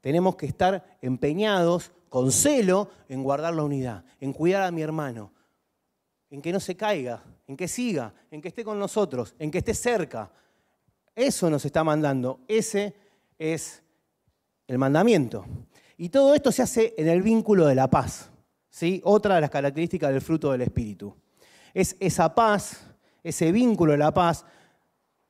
Tenemos 0.00 0.36
que 0.36 0.46
estar 0.46 0.98
empeñados 1.02 1.92
con 2.08 2.30
celo 2.30 2.90
en 3.08 3.22
guardar 3.22 3.54
la 3.54 3.64
unidad, 3.64 4.04
en 4.20 4.32
cuidar 4.32 4.62
a 4.62 4.70
mi 4.70 4.82
hermano, 4.82 5.32
en 6.30 6.40
que 6.40 6.52
no 6.52 6.60
se 6.60 6.76
caiga, 6.76 7.22
en 7.46 7.56
que 7.56 7.68
siga, 7.68 8.14
en 8.30 8.40
que 8.40 8.48
esté 8.48 8.64
con 8.64 8.78
nosotros, 8.78 9.34
en 9.38 9.50
que 9.50 9.58
esté 9.58 9.74
cerca. 9.74 10.30
Eso 11.14 11.50
nos 11.50 11.64
está 11.64 11.82
mandando. 11.82 12.40
Ese 12.46 12.94
es 13.38 13.82
el 14.68 14.78
mandamiento. 14.78 15.44
Y 15.96 16.10
todo 16.10 16.34
esto 16.34 16.52
se 16.52 16.62
hace 16.62 16.94
en 16.98 17.08
el 17.08 17.22
vínculo 17.22 17.66
de 17.66 17.74
la 17.74 17.88
paz. 17.88 18.30
¿sí? 18.68 19.00
Otra 19.04 19.36
de 19.36 19.40
las 19.40 19.50
características 19.50 20.12
del 20.12 20.20
fruto 20.20 20.52
del 20.52 20.62
Espíritu 20.62 21.14
es 21.74 21.96
esa 22.00 22.34
paz, 22.34 22.86
ese 23.22 23.52
vínculo 23.52 23.92
de 23.92 23.98
la 23.98 24.12
paz, 24.12 24.44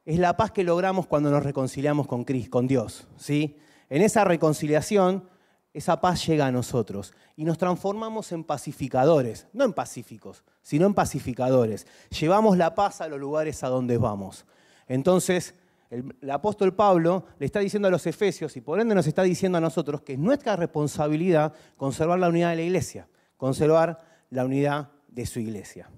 es 0.05 0.19
la 0.19 0.37
paz 0.37 0.53
que 0.53 0.63
logramos 0.63 1.09
cuando 1.09 1.31
nos 1.31 1.43
reconciliamos 1.43 2.07
con, 2.07 2.25
Cristo, 2.25 2.51
con 2.51 2.69
Dios. 2.69 3.09
¿sí? 3.17 3.57
En 3.91 4.03
esa 4.03 4.25
reconciliación, 4.25 5.29
esa 5.73 6.01
paz 6.01 6.25
llega 6.25 6.47
a 6.47 6.53
nosotros 6.53 7.13
y 7.35 7.45
nos 7.45 7.59
transformamos 7.59 8.31
en 8.33 8.45
pacificadores, 8.45 9.49
no 9.53 9.65
en 9.65 9.73
pacíficos, 9.73 10.45
sino 10.63 10.87
en 10.87 10.95
pacificadores. 10.95 11.87
Llevamos 12.19 12.57
la 12.57 12.75
paz 12.75 13.01
a 13.01 13.09
los 13.09 13.19
lugares 13.19 13.65
a 13.65 13.69
donde 13.69 13.99
vamos. 13.99 14.47
Entonces, 14.87 15.55
el, 15.91 16.31
apóstol 16.31 16.75
Pablo 16.75 17.27
le 17.39 17.47
está 17.47 17.61
diciendo 17.61 17.89
a 17.89 17.91
los 17.91 18.07
efesios 18.07 18.57
y 18.57 18.61
por 18.61 18.81
ende 18.81 18.95
nos 18.95 19.07
está 19.07 19.23
diciendo 19.23 19.59
a 19.59 19.61
nosotros 19.61 20.03
que 20.03 20.15
es 20.15 20.19
nuestra 20.19 20.57
responsabilidad 20.57 21.55
conservar 21.77 22.19
la 22.19 22.29
unidad 22.29 22.51
de 22.51 22.57
la 22.57 22.63
iglesia, 22.63 23.09
conservar 23.37 24.01
la 24.31 24.45
unidad 24.45 24.91
de 25.09 25.27
su 25.27 25.41
iglesia. 25.41 25.89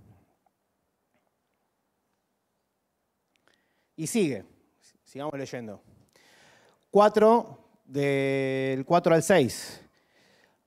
Y 3.97 4.07
sigue, 4.07 4.45
sigamos 5.05 5.35
leyendo. 5.37 5.83
4, 6.91 7.59
del 7.85 8.85
4 8.85 9.15
al 9.15 9.23
6. 9.23 9.81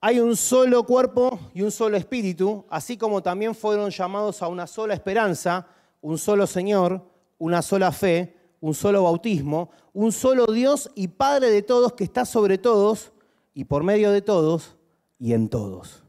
Hay 0.02 0.20
un 0.20 0.36
solo 0.36 0.84
cuerpo 0.84 1.40
y 1.54 1.62
un 1.62 1.72
solo 1.72 1.96
espíritu, 1.96 2.66
así 2.70 2.98
como 2.98 3.22
también 3.22 3.54
fueron 3.54 3.92
llamados 3.92 4.42
a 4.42 4.48
una 4.48 4.66
sola 4.66 4.96
esperanza, 4.96 5.68
un 6.02 6.18
solo 6.18 6.48
Señor, 6.48 7.08
una 7.38 7.62
sola 7.62 7.92
fe, 7.92 8.41
un 8.62 8.74
solo 8.74 9.04
bautismo, 9.04 9.72
un 9.94 10.12
solo 10.12 10.46
Dios 10.46 10.90
y 10.96 11.10
Padre 11.10 11.50
de 11.50 11.64
todos 11.64 11.94
que 11.94 12.04
está 12.04 12.26
sobre 12.26 12.58
todos 12.58 13.12
y 13.54 13.66
por 13.66 13.84
medio 13.84 14.12
de 14.12 14.22
todos 14.22 14.78
y 15.20 15.34
en 15.34 15.50
todos. 15.50 16.04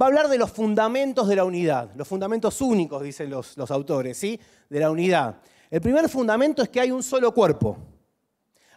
Va 0.00 0.06
a 0.06 0.08
hablar 0.08 0.28
de 0.28 0.38
los 0.38 0.50
fundamentos 0.50 1.26
de 1.26 1.36
la 1.36 1.44
unidad, 1.44 1.90
los 1.96 2.06
fundamentos 2.06 2.60
únicos, 2.60 3.02
dicen 3.02 3.30
los, 3.30 3.56
los 3.56 3.70
autores, 3.70 4.16
¿sí? 4.18 4.38
de 4.68 4.80
la 4.80 4.90
unidad. 4.90 5.40
El 5.70 5.80
primer 5.80 6.08
fundamento 6.08 6.62
es 6.62 6.68
que 6.68 6.80
hay 6.80 6.90
un 6.90 7.02
solo 7.02 7.32
cuerpo. 7.32 7.76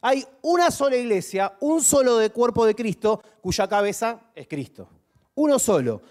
Hay 0.01 0.25
una 0.41 0.71
sola 0.71 0.95
iglesia, 0.95 1.53
un 1.59 1.81
solo 1.81 2.17
cuerpo 2.31 2.65
de 2.65 2.73
Cristo, 2.73 3.21
cuya 3.39 3.67
cabeza 3.67 4.31
es 4.33 4.47
Cristo. 4.47 4.89
Uno 5.35 5.59
solo. 5.59 6.01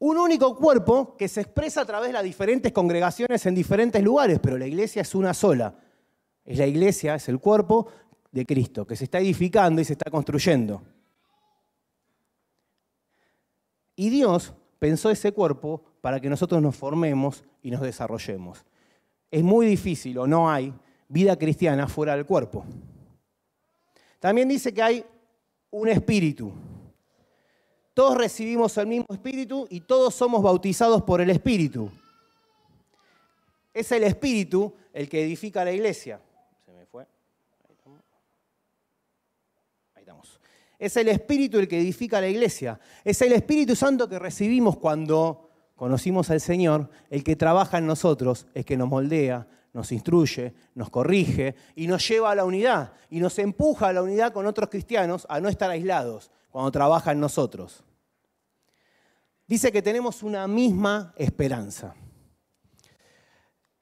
Un 0.00 0.18
único 0.18 0.54
cuerpo 0.54 1.16
que 1.16 1.28
se 1.28 1.40
expresa 1.40 1.80
a 1.80 1.86
través 1.86 2.08
de 2.08 2.12
las 2.12 2.22
diferentes 2.22 2.72
congregaciones 2.72 3.44
en 3.46 3.54
diferentes 3.54 4.02
lugares, 4.02 4.38
pero 4.40 4.58
la 4.58 4.66
iglesia 4.66 5.02
es 5.02 5.14
una 5.14 5.32
sola. 5.32 5.74
Es 6.48 6.56
la 6.56 6.66
iglesia, 6.66 7.14
es 7.14 7.28
el 7.28 7.38
cuerpo 7.38 7.88
de 8.32 8.46
Cristo, 8.46 8.86
que 8.86 8.96
se 8.96 9.04
está 9.04 9.18
edificando 9.18 9.82
y 9.82 9.84
se 9.84 9.92
está 9.92 10.10
construyendo. 10.10 10.80
Y 13.94 14.08
Dios 14.08 14.54
pensó 14.78 15.10
ese 15.10 15.32
cuerpo 15.32 15.82
para 16.00 16.20
que 16.20 16.30
nosotros 16.30 16.62
nos 16.62 16.74
formemos 16.74 17.44
y 17.62 17.70
nos 17.70 17.82
desarrollemos. 17.82 18.64
Es 19.30 19.42
muy 19.42 19.66
difícil 19.66 20.16
o 20.16 20.26
no 20.26 20.50
hay 20.50 20.72
vida 21.06 21.36
cristiana 21.36 21.86
fuera 21.86 22.16
del 22.16 22.24
cuerpo. 22.24 22.64
También 24.18 24.48
dice 24.48 24.72
que 24.72 24.82
hay 24.82 25.04
un 25.70 25.88
espíritu. 25.88 26.50
Todos 27.92 28.16
recibimos 28.16 28.78
el 28.78 28.86
mismo 28.86 29.08
espíritu 29.10 29.66
y 29.68 29.80
todos 29.80 30.14
somos 30.14 30.42
bautizados 30.42 31.02
por 31.02 31.20
el 31.20 31.28
espíritu. 31.28 31.90
Es 33.74 33.92
el 33.92 34.04
espíritu 34.04 34.72
el 34.94 35.10
que 35.10 35.24
edifica 35.24 35.62
la 35.62 35.72
iglesia. 35.72 36.20
Se 36.64 36.72
me 36.72 36.86
fue. 36.86 37.06
Es 40.78 40.96
el 40.96 41.08
espíritu 41.08 41.58
el 41.58 41.66
que 41.66 41.80
edifica 41.80 42.20
la 42.20 42.28
iglesia. 42.28 42.78
Es 43.04 43.20
el 43.22 43.32
Espíritu 43.32 43.74
Santo 43.74 44.08
que 44.08 44.18
recibimos 44.18 44.76
cuando 44.76 45.50
conocimos 45.74 46.30
al 46.30 46.40
Señor, 46.40 46.88
el 47.10 47.24
que 47.24 47.36
trabaja 47.36 47.78
en 47.78 47.86
nosotros, 47.86 48.46
el 48.54 48.64
que 48.64 48.76
nos 48.76 48.88
moldea, 48.88 49.46
nos 49.72 49.92
instruye, 49.92 50.54
nos 50.74 50.90
corrige 50.90 51.54
y 51.76 51.86
nos 51.86 52.06
lleva 52.06 52.30
a 52.30 52.34
la 52.34 52.44
unidad 52.44 52.92
y 53.10 53.20
nos 53.20 53.38
empuja 53.38 53.88
a 53.88 53.92
la 53.92 54.02
unidad 54.02 54.32
con 54.32 54.46
otros 54.46 54.70
cristianos 54.70 55.26
a 55.28 55.40
no 55.40 55.48
estar 55.48 55.70
aislados 55.70 56.30
cuando 56.50 56.70
trabaja 56.70 57.12
en 57.12 57.20
nosotros. 57.20 57.84
Dice 59.46 59.72
que 59.72 59.82
tenemos 59.82 60.22
una 60.22 60.46
misma 60.46 61.14
esperanza. 61.16 61.94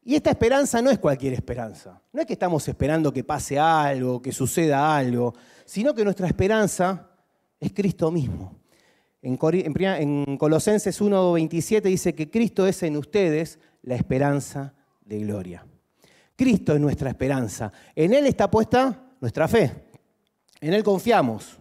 Y 0.03 0.15
esta 0.15 0.31
esperanza 0.31 0.81
no 0.81 0.91
es 0.91 1.01
cualquier 1.01 1.33
esperanza. 1.33 2.01
No 2.13 2.21
es 2.21 2.27
que 2.27 2.35
estamos 2.35 2.69
esperando 2.69 3.13
que 3.13 3.25
pase 3.25 3.59
algo, 3.59 4.23
que 4.23 4.31
suceda 4.31 4.97
algo, 4.97 5.35
sino 5.67 5.95
que 5.95 6.05
nuestra 6.05 6.27
esperanza 6.27 7.11
es 7.61 7.73
Cristo 7.73 8.11
mismo. 8.11 8.61
En, 9.21 10.37
Colosenses 10.39 11.01
1.27 11.01 11.83
dice 11.83 12.15
que 12.15 12.31
Cristo 12.31 12.67
es 12.67 12.83
en 12.85 12.97
ustedes 12.97 13.59
la 13.83 13.97
esperanza 13.97 14.73
de 15.05 15.19
gloria. 15.19 15.67
Cristo 16.37 16.75
es 16.75 16.81
nuestra 16.81 17.11
esperanza. 17.11 17.73
En 17.95 18.15
Él 18.15 18.27
está 18.27 18.49
puesta 18.49 19.17
nuestra 19.21 19.49
fe. 19.49 19.89
En 20.61 20.73
Él 20.73 20.85
confiamos. 20.85 21.59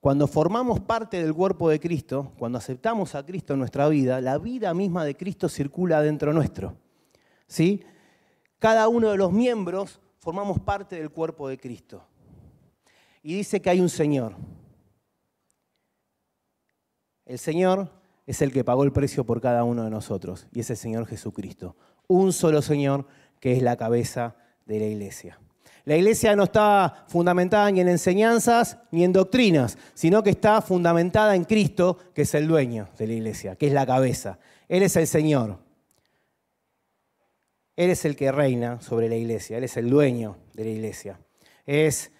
Cuando 0.00 0.26
formamos 0.26 0.80
parte 0.80 1.22
del 1.22 1.34
cuerpo 1.34 1.68
de 1.68 1.78
Cristo, 1.78 2.32
cuando 2.38 2.58
aceptamos 2.58 3.14
a 3.14 3.24
Cristo 3.24 3.52
en 3.52 3.60
nuestra 3.60 3.88
vida, 3.88 4.20
la 4.20 4.38
vida 4.38 4.72
misma 4.74 5.04
de 5.04 5.16
Cristo 5.16 5.48
circula 5.48 6.02
dentro 6.02 6.32
nuestro. 6.32 6.87
¿Sí? 7.48 7.82
Cada 8.58 8.86
uno 8.88 9.10
de 9.10 9.16
los 9.16 9.32
miembros 9.32 10.00
formamos 10.18 10.60
parte 10.60 10.96
del 10.96 11.10
cuerpo 11.10 11.48
de 11.48 11.58
Cristo. 11.58 12.04
Y 13.22 13.34
dice 13.34 13.60
que 13.60 13.70
hay 13.70 13.80
un 13.80 13.88
Señor. 13.88 14.36
El 17.24 17.38
Señor 17.38 17.90
es 18.26 18.42
el 18.42 18.52
que 18.52 18.64
pagó 18.64 18.84
el 18.84 18.92
precio 18.92 19.24
por 19.24 19.40
cada 19.40 19.64
uno 19.64 19.84
de 19.84 19.90
nosotros, 19.90 20.46
y 20.52 20.60
es 20.60 20.70
el 20.70 20.76
Señor 20.76 21.06
Jesucristo. 21.06 21.76
Un 22.06 22.32
solo 22.32 22.62
Señor 22.62 23.06
que 23.40 23.52
es 23.52 23.62
la 23.62 23.76
cabeza 23.76 24.36
de 24.66 24.78
la 24.78 24.86
iglesia. 24.86 25.38
La 25.84 25.96
iglesia 25.96 26.36
no 26.36 26.44
está 26.44 27.06
fundamentada 27.08 27.70
ni 27.70 27.80
en 27.80 27.88
enseñanzas 27.88 28.78
ni 28.90 29.04
en 29.04 29.12
doctrinas, 29.12 29.78
sino 29.94 30.22
que 30.22 30.30
está 30.30 30.60
fundamentada 30.60 31.34
en 31.34 31.44
Cristo, 31.44 31.96
que 32.14 32.22
es 32.22 32.34
el 32.34 32.46
dueño 32.46 32.88
de 32.98 33.06
la 33.06 33.12
iglesia, 33.14 33.56
que 33.56 33.68
es 33.68 33.72
la 33.72 33.86
cabeza. 33.86 34.38
Él 34.68 34.82
es 34.82 34.96
el 34.96 35.06
Señor. 35.06 35.67
Él 37.78 37.90
es 37.90 38.04
el 38.04 38.16
que 38.16 38.32
reina 38.32 38.80
sobre 38.80 39.08
la 39.08 39.14
iglesia, 39.14 39.56
Él 39.56 39.62
es 39.62 39.76
el 39.76 39.88
dueño 39.88 40.36
de 40.52 40.64
la 40.64 40.70
iglesia. 40.70 41.20
Es 41.64 42.10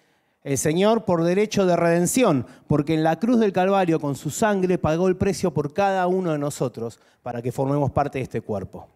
el 0.41 0.57
Señor 0.57 1.03
por 1.03 1.21
derecho 1.25 1.65
de 1.65 1.75
redención, 1.75 2.47
porque 2.65 2.93
en 2.93 3.03
la 3.03 3.19
cruz 3.19 3.41
del 3.41 3.51
Calvario 3.51 3.99
con 3.99 4.15
su 4.15 4.29
sangre 4.29 4.77
pagó 4.77 5.09
el 5.09 5.17
precio 5.17 5.53
por 5.53 5.73
cada 5.73 6.07
uno 6.07 6.31
de 6.31 6.37
nosotros 6.37 6.97
para 7.21 7.41
que 7.41 7.51
formemos 7.51 7.91
parte 7.91 8.19
de 8.19 8.23
este 8.23 8.39
cuerpo. 8.39 8.87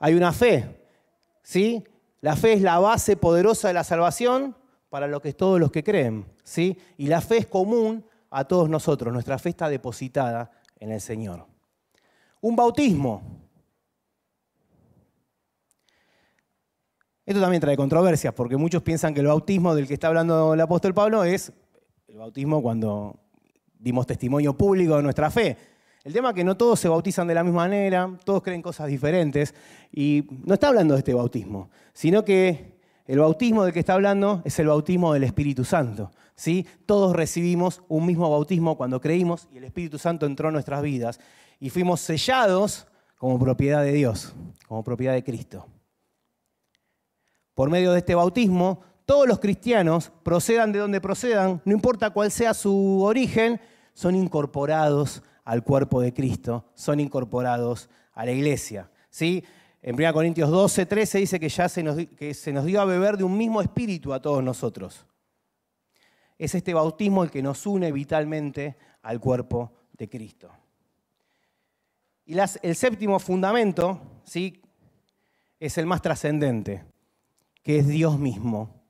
Hay 0.00 0.12
una 0.12 0.34
fe, 0.34 0.86
¿sí? 1.42 1.82
La 2.20 2.36
fe 2.36 2.52
es 2.52 2.60
la 2.60 2.78
base 2.78 3.16
poderosa 3.16 3.68
de 3.68 3.74
la 3.74 3.84
salvación 3.84 4.54
para 4.90 5.06
lo 5.06 5.22
que 5.22 5.32
todos 5.32 5.58
los 5.58 5.72
que 5.72 5.82
creen, 5.82 6.26
¿sí? 6.42 6.76
Y 6.98 7.06
la 7.06 7.22
fe 7.22 7.38
es 7.38 7.46
común 7.46 8.04
a 8.28 8.44
todos 8.44 8.68
nosotros, 8.68 9.14
nuestra 9.14 9.38
fe 9.38 9.48
está 9.48 9.70
depositada 9.70 10.50
en 10.78 10.92
el 10.92 11.00
Señor. 11.00 11.46
Un 12.42 12.54
bautismo, 12.54 13.43
Esto 17.26 17.40
también 17.40 17.62
trae 17.62 17.74
controversias, 17.74 18.34
porque 18.34 18.58
muchos 18.58 18.82
piensan 18.82 19.14
que 19.14 19.20
el 19.20 19.26
bautismo 19.26 19.74
del 19.74 19.88
que 19.88 19.94
está 19.94 20.08
hablando 20.08 20.52
el 20.52 20.60
apóstol 20.60 20.92
Pablo 20.92 21.24
es 21.24 21.52
el 22.06 22.18
bautismo 22.18 22.60
cuando 22.60 23.16
dimos 23.78 24.06
testimonio 24.06 24.52
público 24.54 24.96
de 24.96 25.02
nuestra 25.02 25.30
fe. 25.30 25.56
El 26.04 26.12
tema 26.12 26.28
es 26.28 26.34
que 26.34 26.44
no 26.44 26.54
todos 26.54 26.78
se 26.78 26.86
bautizan 26.86 27.26
de 27.26 27.32
la 27.32 27.42
misma 27.42 27.62
manera, 27.62 28.10
todos 28.26 28.42
creen 28.42 28.60
cosas 28.60 28.88
diferentes, 28.88 29.54
y 29.90 30.26
no 30.44 30.52
está 30.52 30.68
hablando 30.68 30.92
de 30.92 30.98
este 30.98 31.14
bautismo, 31.14 31.70
sino 31.94 32.26
que 32.26 32.74
el 33.06 33.18
bautismo 33.18 33.64
del 33.64 33.72
que 33.72 33.80
está 33.80 33.94
hablando 33.94 34.42
es 34.44 34.58
el 34.58 34.66
bautismo 34.66 35.14
del 35.14 35.24
Espíritu 35.24 35.64
Santo. 35.64 36.10
¿sí? 36.34 36.66
Todos 36.84 37.16
recibimos 37.16 37.82
un 37.88 38.04
mismo 38.04 38.28
bautismo 38.28 38.76
cuando 38.76 39.00
creímos 39.00 39.48
y 39.50 39.56
el 39.56 39.64
Espíritu 39.64 39.98
Santo 39.98 40.26
entró 40.26 40.48
en 40.48 40.54
nuestras 40.54 40.82
vidas 40.82 41.18
y 41.58 41.70
fuimos 41.70 42.02
sellados 42.02 42.86
como 43.16 43.38
propiedad 43.38 43.82
de 43.82 43.92
Dios, 43.92 44.34
como 44.68 44.84
propiedad 44.84 45.14
de 45.14 45.24
Cristo 45.24 45.66
por 47.54 47.70
medio 47.70 47.92
de 47.92 47.98
este 47.98 48.14
bautismo, 48.14 48.82
todos 49.06 49.28
los 49.28 49.38
cristianos, 49.38 50.12
procedan 50.22 50.72
de 50.72 50.80
donde 50.80 51.00
procedan, 51.00 51.60
no 51.64 51.72
importa 51.72 52.10
cuál 52.10 52.30
sea 52.30 52.54
su 52.54 53.02
origen, 53.02 53.60
son 53.92 54.14
incorporados 54.16 55.22
al 55.44 55.62
cuerpo 55.62 56.00
de 56.00 56.12
Cristo, 56.12 56.64
son 56.74 57.00
incorporados 57.00 57.88
a 58.12 58.24
la 58.24 58.32
iglesia. 58.32 58.90
¿sí? 59.10 59.44
En 59.82 59.94
1 59.94 60.12
Corintios 60.12 60.50
12, 60.50 60.86
13 60.86 61.18
dice 61.18 61.40
que 61.40 61.48
ya 61.48 61.68
se 61.68 61.82
nos, 61.82 61.96
que 61.96 62.34
se 62.34 62.52
nos 62.52 62.64
dio 62.64 62.80
a 62.80 62.86
beber 62.86 63.16
de 63.16 63.24
un 63.24 63.36
mismo 63.36 63.60
espíritu 63.60 64.12
a 64.12 64.22
todos 64.22 64.42
nosotros. 64.42 65.06
Es 66.38 66.54
este 66.54 66.74
bautismo 66.74 67.22
el 67.22 67.30
que 67.30 67.42
nos 67.42 67.66
une 67.66 67.92
vitalmente 67.92 68.76
al 69.02 69.20
cuerpo 69.20 69.72
de 69.92 70.08
Cristo. 70.08 70.50
Y 72.26 72.36
el 72.38 72.74
séptimo 72.74 73.18
fundamento 73.18 74.00
¿sí? 74.24 74.62
es 75.60 75.76
el 75.76 75.84
más 75.84 76.00
trascendente 76.00 76.93
que 77.64 77.78
es 77.78 77.88
Dios 77.88 78.18
mismo 78.18 78.84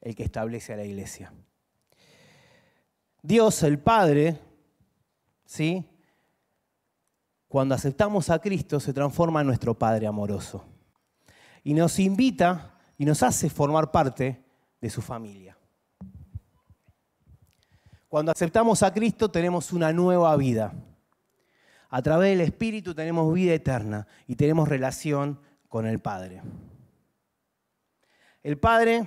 el 0.00 0.14
que 0.14 0.22
establece 0.22 0.74
a 0.74 0.76
la 0.76 0.84
iglesia. 0.84 1.32
Dios, 3.22 3.62
el 3.64 3.78
Padre, 3.78 4.38
¿sí? 5.44 5.84
Cuando 7.48 7.74
aceptamos 7.74 8.30
a 8.30 8.38
Cristo 8.38 8.78
se 8.78 8.92
transforma 8.92 9.40
en 9.40 9.48
nuestro 9.48 9.76
Padre 9.76 10.06
amoroso 10.06 10.64
y 11.64 11.74
nos 11.74 11.98
invita 11.98 12.78
y 12.96 13.04
nos 13.04 13.22
hace 13.22 13.50
formar 13.50 13.90
parte 13.90 14.44
de 14.80 14.90
su 14.90 15.02
familia. 15.02 15.56
Cuando 18.08 18.32
aceptamos 18.32 18.82
a 18.82 18.92
Cristo 18.92 19.30
tenemos 19.30 19.72
una 19.72 19.92
nueva 19.92 20.36
vida. 20.36 20.72
A 21.88 22.02
través 22.02 22.30
del 22.30 22.42
Espíritu 22.42 22.94
tenemos 22.94 23.32
vida 23.32 23.54
eterna 23.54 24.06
y 24.26 24.36
tenemos 24.36 24.68
relación 24.68 25.40
con 25.68 25.86
el 25.86 25.98
Padre. 25.98 26.42
El 28.42 28.58
Padre 28.58 29.06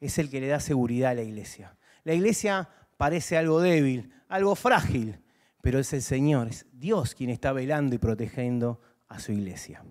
es 0.00 0.18
el 0.18 0.30
que 0.30 0.40
le 0.40 0.48
da 0.48 0.60
seguridad 0.60 1.12
a 1.12 1.14
la 1.14 1.22
iglesia. 1.22 1.76
La 2.02 2.14
iglesia 2.14 2.68
parece 2.96 3.36
algo 3.36 3.60
débil, 3.60 4.12
algo 4.28 4.54
frágil, 4.54 5.20
pero 5.62 5.78
es 5.78 5.92
el 5.92 6.02
Señor, 6.02 6.48
es 6.48 6.66
Dios 6.72 7.14
quien 7.14 7.30
está 7.30 7.52
velando 7.52 7.94
y 7.94 7.98
protegiendo 7.98 8.80
a 9.08 9.18
su 9.18 9.32
iglesia. 9.32 9.84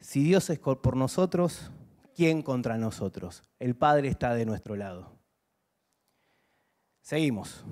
Si 0.00 0.22
Dios 0.22 0.50
es 0.50 0.58
por 0.58 0.96
nosotros, 0.96 1.70
¿quién 2.14 2.42
contra 2.42 2.76
nosotros? 2.76 3.42
El 3.58 3.74
Padre 3.74 4.08
está 4.08 4.34
de 4.34 4.44
nuestro 4.44 4.76
lado. 4.76 5.18
Seguimos. 7.00 7.64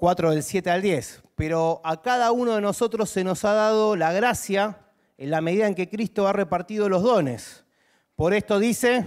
4 0.00 0.30
del 0.30 0.42
7 0.42 0.70
al 0.70 0.80
10. 0.80 1.22
Pero 1.34 1.82
a 1.84 2.00
cada 2.00 2.32
uno 2.32 2.54
de 2.54 2.62
nosotros 2.62 3.10
se 3.10 3.22
nos 3.22 3.44
ha 3.44 3.52
dado 3.52 3.96
la 3.96 4.12
gracia 4.12 4.78
en 5.18 5.30
la 5.30 5.42
medida 5.42 5.66
en 5.66 5.74
que 5.74 5.90
Cristo 5.90 6.26
ha 6.26 6.32
repartido 6.32 6.88
los 6.88 7.02
dones. 7.02 7.66
Por 8.16 8.32
esto 8.32 8.58
dice, 8.58 9.04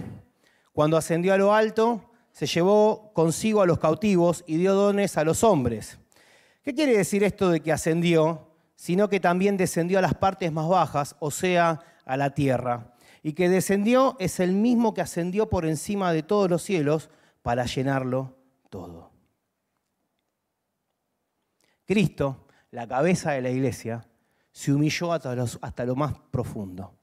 cuando 0.72 0.96
ascendió 0.96 1.34
a 1.34 1.36
lo 1.36 1.52
alto, 1.52 2.12
se 2.30 2.46
llevó 2.46 3.12
consigo 3.12 3.60
a 3.60 3.66
los 3.66 3.80
cautivos 3.80 4.44
y 4.46 4.56
dio 4.56 4.74
dones 4.74 5.18
a 5.18 5.24
los 5.24 5.42
hombres. 5.42 5.98
¿Qué 6.62 6.74
quiere 6.74 6.96
decir 6.96 7.24
esto 7.24 7.50
de 7.50 7.58
que 7.58 7.72
ascendió? 7.72 8.46
Sino 8.76 9.08
que 9.08 9.18
también 9.18 9.56
descendió 9.56 9.98
a 9.98 10.02
las 10.02 10.14
partes 10.14 10.52
más 10.52 10.68
bajas, 10.68 11.16
o 11.18 11.32
sea, 11.32 11.80
a 12.04 12.16
la 12.16 12.30
tierra. 12.34 12.94
Y 13.24 13.32
que 13.32 13.48
descendió 13.48 14.14
es 14.20 14.38
el 14.38 14.52
mismo 14.52 14.94
que 14.94 15.00
ascendió 15.00 15.50
por 15.50 15.66
encima 15.66 16.12
de 16.12 16.22
todos 16.22 16.48
los 16.48 16.62
cielos 16.62 17.10
para 17.42 17.66
llenarlo 17.66 18.36
todo. 18.70 19.03
Cristo, 21.86 22.46
la 22.70 22.86
cabeza 22.86 23.32
de 23.32 23.42
la 23.42 23.50
iglesia, 23.50 24.06
se 24.50 24.72
humilló 24.72 25.12
hasta, 25.12 25.84
lo 25.84 25.96
más 25.96 26.14
profundo. 26.30 26.94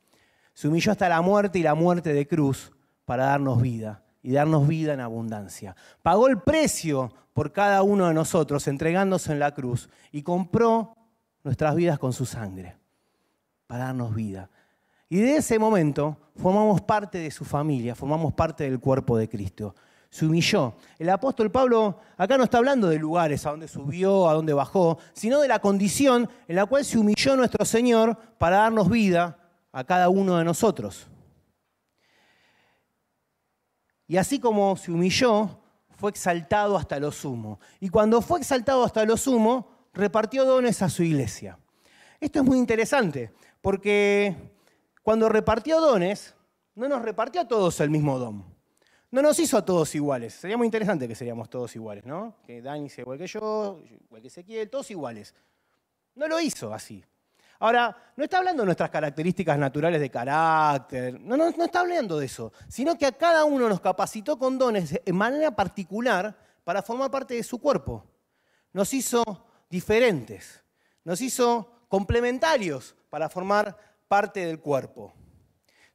Se 0.53 0.67
humilló 0.67 0.91
hasta 0.91 1.09
la 1.09 1.21
muerte 1.21 1.59
y 1.59 1.63
la 1.63 1.75
muerte 1.75 2.13
de 2.13 2.27
cruz 2.27 2.71
para 3.05 3.25
darnos 3.25 3.61
vida 3.61 4.03
y 4.23 4.31
darnos 4.31 4.67
vida 4.67 4.93
en 4.93 5.01
abundancia. 5.01 5.75
Pagó 6.01 6.27
el 6.27 6.41
precio 6.41 7.13
por 7.33 7.51
cada 7.51 7.83
uno 7.83 8.07
de 8.07 8.13
nosotros 8.13 8.67
entregándose 8.67 9.31
en 9.31 9.39
la 9.39 9.53
cruz 9.53 9.89
y 10.11 10.21
compró 10.21 10.95
nuestras 11.43 11.75
vidas 11.75 11.99
con 11.99 12.13
su 12.13 12.25
sangre 12.25 12.77
para 13.67 13.85
darnos 13.85 14.15
vida. 14.15 14.49
Y 15.09 15.19
de 15.19 15.37
ese 15.37 15.59
momento 15.59 16.17
formamos 16.37 16.81
parte 16.81 17.17
de 17.17 17.31
su 17.31 17.43
familia, 17.43 17.95
formamos 17.95 18.33
parte 18.33 18.63
del 18.63 18.79
cuerpo 18.79 19.17
de 19.17 19.27
Cristo 19.27 19.75
se 20.11 20.25
humilló. 20.25 20.75
El 20.99 21.09
apóstol 21.09 21.49
Pablo 21.49 21.99
acá 22.17 22.37
no 22.37 22.43
está 22.43 22.57
hablando 22.57 22.89
de 22.89 22.99
lugares 22.99 23.45
a 23.45 23.51
donde 23.51 23.69
subió, 23.69 24.29
a 24.29 24.33
donde 24.33 24.51
bajó, 24.53 24.99
sino 25.13 25.39
de 25.39 25.47
la 25.47 25.59
condición 25.59 26.29
en 26.49 26.57
la 26.57 26.65
cual 26.65 26.83
se 26.83 26.97
humilló 26.97 27.35
nuestro 27.37 27.63
Señor 27.65 28.17
para 28.37 28.57
darnos 28.57 28.89
vida 28.89 29.39
a 29.71 29.85
cada 29.85 30.09
uno 30.09 30.37
de 30.37 30.43
nosotros. 30.43 31.07
Y 34.05 34.17
así 34.17 34.37
como 34.37 34.75
se 34.75 34.91
humilló, 34.91 35.61
fue 35.97 36.11
exaltado 36.11 36.75
hasta 36.75 36.99
lo 36.99 37.13
sumo. 37.13 37.61
Y 37.79 37.87
cuando 37.87 38.21
fue 38.21 38.41
exaltado 38.41 38.83
hasta 38.83 39.05
lo 39.05 39.15
sumo, 39.15 39.71
repartió 39.93 40.43
dones 40.43 40.81
a 40.81 40.89
su 40.89 41.03
iglesia. 41.03 41.57
Esto 42.19 42.39
es 42.39 42.45
muy 42.45 42.57
interesante, 42.57 43.31
porque 43.61 44.35
cuando 45.03 45.29
repartió 45.29 45.79
dones, 45.79 46.35
no 46.75 46.89
nos 46.89 47.01
repartió 47.01 47.39
a 47.39 47.47
todos 47.47 47.79
el 47.79 47.89
mismo 47.89 48.19
don 48.19 48.50
no 49.11 49.21
nos 49.21 49.37
hizo 49.39 49.57
a 49.57 49.65
todos 49.65 49.93
iguales. 49.93 50.33
Sería 50.33 50.57
muy 50.57 50.65
interesante 50.65 51.07
que 51.07 51.15
seríamos 51.15 51.49
todos 51.49 51.75
iguales, 51.75 52.05
¿no? 52.05 52.37
Que 52.45 52.61
Dani 52.61 52.89
sea 52.89 53.03
igual 53.03 53.17
que 53.17 53.27
yo, 53.27 53.83
igual 54.07 54.21
que 54.21 54.29
Ezequiel, 54.29 54.69
todos 54.69 54.89
iguales. 54.89 55.35
No 56.15 56.27
lo 56.27 56.39
hizo 56.39 56.73
así. 56.73 57.03
Ahora, 57.59 57.95
no 58.15 58.23
está 58.23 58.39
hablando 58.39 58.63
de 58.63 58.65
nuestras 58.65 58.89
características 58.89 59.57
naturales 59.59 60.01
de 60.01 60.09
carácter, 60.09 61.19
no, 61.19 61.37
no, 61.37 61.51
no 61.51 61.65
está 61.65 61.81
hablando 61.81 62.17
de 62.17 62.25
eso, 62.25 62.51
sino 62.67 62.97
que 62.97 63.05
a 63.05 63.11
cada 63.11 63.45
uno 63.45 63.69
nos 63.69 63.79
capacitó 63.79 64.39
con 64.39 64.57
dones 64.57 64.99
de 65.05 65.13
manera 65.13 65.51
particular 65.51 66.35
para 66.63 66.81
formar 66.81 67.11
parte 67.11 67.35
de 67.35 67.43
su 67.43 67.59
cuerpo. 67.59 68.03
Nos 68.73 68.93
hizo 68.93 69.23
diferentes, 69.69 70.63
nos 71.03 71.21
hizo 71.21 71.85
complementarios 71.87 72.95
para 73.09 73.29
formar 73.29 73.77
parte 74.07 74.45
del 74.45 74.59
cuerpo. 74.59 75.13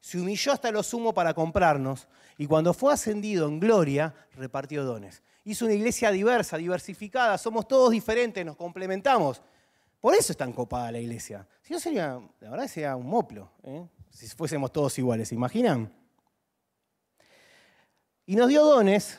Se 0.06 0.20
humilló 0.20 0.52
hasta 0.52 0.70
lo 0.70 0.84
sumo 0.84 1.12
para 1.12 1.34
comprarnos 1.34 2.06
y 2.38 2.46
cuando 2.46 2.72
fue 2.72 2.92
ascendido 2.92 3.48
en 3.48 3.58
gloria, 3.58 4.14
repartió 4.36 4.84
dones. 4.84 5.20
Hizo 5.42 5.64
una 5.64 5.74
iglesia 5.74 6.12
diversa, 6.12 6.56
diversificada, 6.56 7.36
somos 7.36 7.66
todos 7.66 7.90
diferentes, 7.90 8.46
nos 8.46 8.54
complementamos. 8.54 9.42
Por 10.00 10.14
eso 10.14 10.30
es 10.30 10.36
tan 10.36 10.52
copada 10.52 10.92
la 10.92 11.00
iglesia. 11.00 11.44
Si 11.60 11.72
no 11.72 11.80
sería, 11.80 12.20
la 12.38 12.50
verdad 12.50 12.68
sería 12.68 12.94
un 12.94 13.08
moplo, 13.08 13.50
¿eh? 13.64 13.84
si 14.08 14.28
fuésemos 14.28 14.72
todos 14.72 14.96
iguales, 14.96 15.26
¿se 15.26 15.34
imaginan? 15.34 15.92
Y 18.26 18.36
nos 18.36 18.46
dio 18.46 18.64
dones 18.64 19.18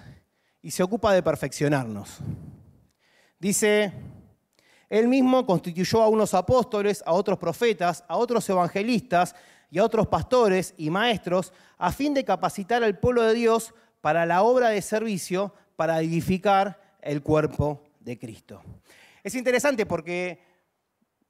y 0.61 0.71
se 0.71 0.83
ocupa 0.83 1.11
de 1.11 1.21
perfeccionarnos. 1.21 2.19
Dice, 3.37 3.91
él 4.87 5.09
mismo 5.09 5.45
constituyó 5.45 6.01
a 6.01 6.07
unos 6.07 6.33
apóstoles, 6.33 7.03
a 7.05 7.11
otros 7.11 7.37
profetas, 7.37 8.05
a 8.07 8.15
otros 8.15 8.49
evangelistas 8.49 9.35
y 9.69 9.79
a 9.79 9.83
otros 9.83 10.07
pastores 10.07 10.73
y 10.77 10.89
maestros 10.89 11.53
a 11.77 11.91
fin 11.91 12.13
de 12.13 12.23
capacitar 12.23 12.83
al 12.83 12.99
pueblo 12.99 13.23
de 13.23 13.33
Dios 13.33 13.73
para 14.01 14.25
la 14.25 14.43
obra 14.43 14.69
de 14.69 14.81
servicio, 14.81 15.53
para 15.75 16.01
edificar 16.01 16.79
el 17.01 17.21
cuerpo 17.21 17.83
de 17.99 18.17
Cristo. 18.17 18.61
Es 19.23 19.35
interesante 19.35 19.85
porque 19.85 20.39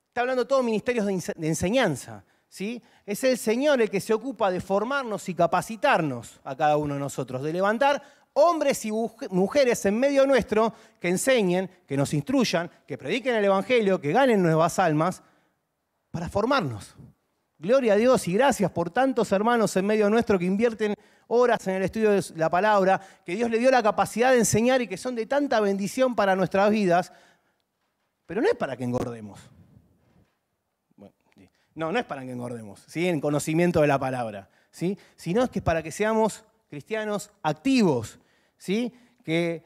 está 0.08 0.22
hablando 0.22 0.46
todo 0.46 0.62
ministerios 0.64 1.06
de 1.06 1.48
enseñanza. 1.48 2.24
¿sí? 2.48 2.82
Es 3.06 3.24
el 3.24 3.38
Señor 3.38 3.82
el 3.82 3.90
que 3.90 4.00
se 4.00 4.14
ocupa 4.14 4.52
de 4.52 4.62
formarnos 4.62 5.28
y 5.30 5.36
capacitarnos 5.36 6.40
a 6.44 6.56
cada 6.56 6.78
uno 6.78 6.94
de 6.94 7.00
nosotros, 7.00 7.44
de 7.44 7.54
levantar 7.54 8.02
hombres 8.34 8.86
y 8.86 8.92
mujeres 9.32 9.84
en 9.86 10.00
medio 10.00 10.26
nuestro 10.28 10.74
que 11.00 11.10
enseñen, 11.10 11.70
que 11.88 11.98
nos 11.98 12.14
instruyan, 12.14 12.70
que 12.86 12.98
prediquen 12.98 13.36
el 13.36 13.46
Evangelio, 13.46 14.00
que 14.00 14.12
ganen 14.12 14.44
nuevas 14.44 14.78
almas, 14.78 15.24
para 16.12 16.30
formarnos. 16.30 16.96
Gloria 17.60 17.94
a 17.94 17.96
Dios 17.96 18.28
y 18.28 18.34
gracias 18.34 18.70
por 18.70 18.92
tantos 18.92 19.32
hermanos 19.32 19.76
en 19.76 19.86
medio 19.86 20.10
nuestro 20.12 20.38
que 20.38 20.46
invierten 20.46 20.94
horas 21.28 21.66
en 21.68 21.76
el 21.76 21.84
estudio 21.84 22.12
de 22.12 22.24
la 22.36 22.50
palabra, 22.50 23.02
que 23.26 23.36
Dios 23.36 23.50
le 23.50 23.58
dio 23.58 23.72
la 23.72 23.82
capacidad 23.82 24.32
de 24.32 24.40
enseñar 24.40 24.82
y 24.82 24.88
que 24.88 24.98
son 24.98 25.16
de 25.16 25.26
tanta 25.26 25.60
bendición 25.60 26.16
para 26.16 26.36
nuestras 26.36 26.70
vidas, 26.70 27.12
pero 28.28 28.42
no 28.42 28.48
es 28.48 28.56
para 28.56 28.78
que 28.78 28.84
engordemos. 28.84 29.40
no, 31.74 31.92
no 31.92 32.00
es 32.00 32.06
para 32.06 32.24
que 32.24 32.32
engordemos, 32.32 32.84
¿sí? 32.88 33.08
en 33.08 33.20
conocimiento 33.20 33.82
de 33.82 33.88
la 33.88 33.98
palabra, 33.98 34.50
¿sí? 34.70 34.98
sino 35.16 35.44
es 35.44 35.50
que 35.50 35.60
es 35.60 35.66
para 35.66 35.82
que 35.82 35.92
seamos 35.92 36.44
cristianos 36.70 37.32
activos, 37.42 38.20
¿sí? 38.58 38.94
que 39.24 39.64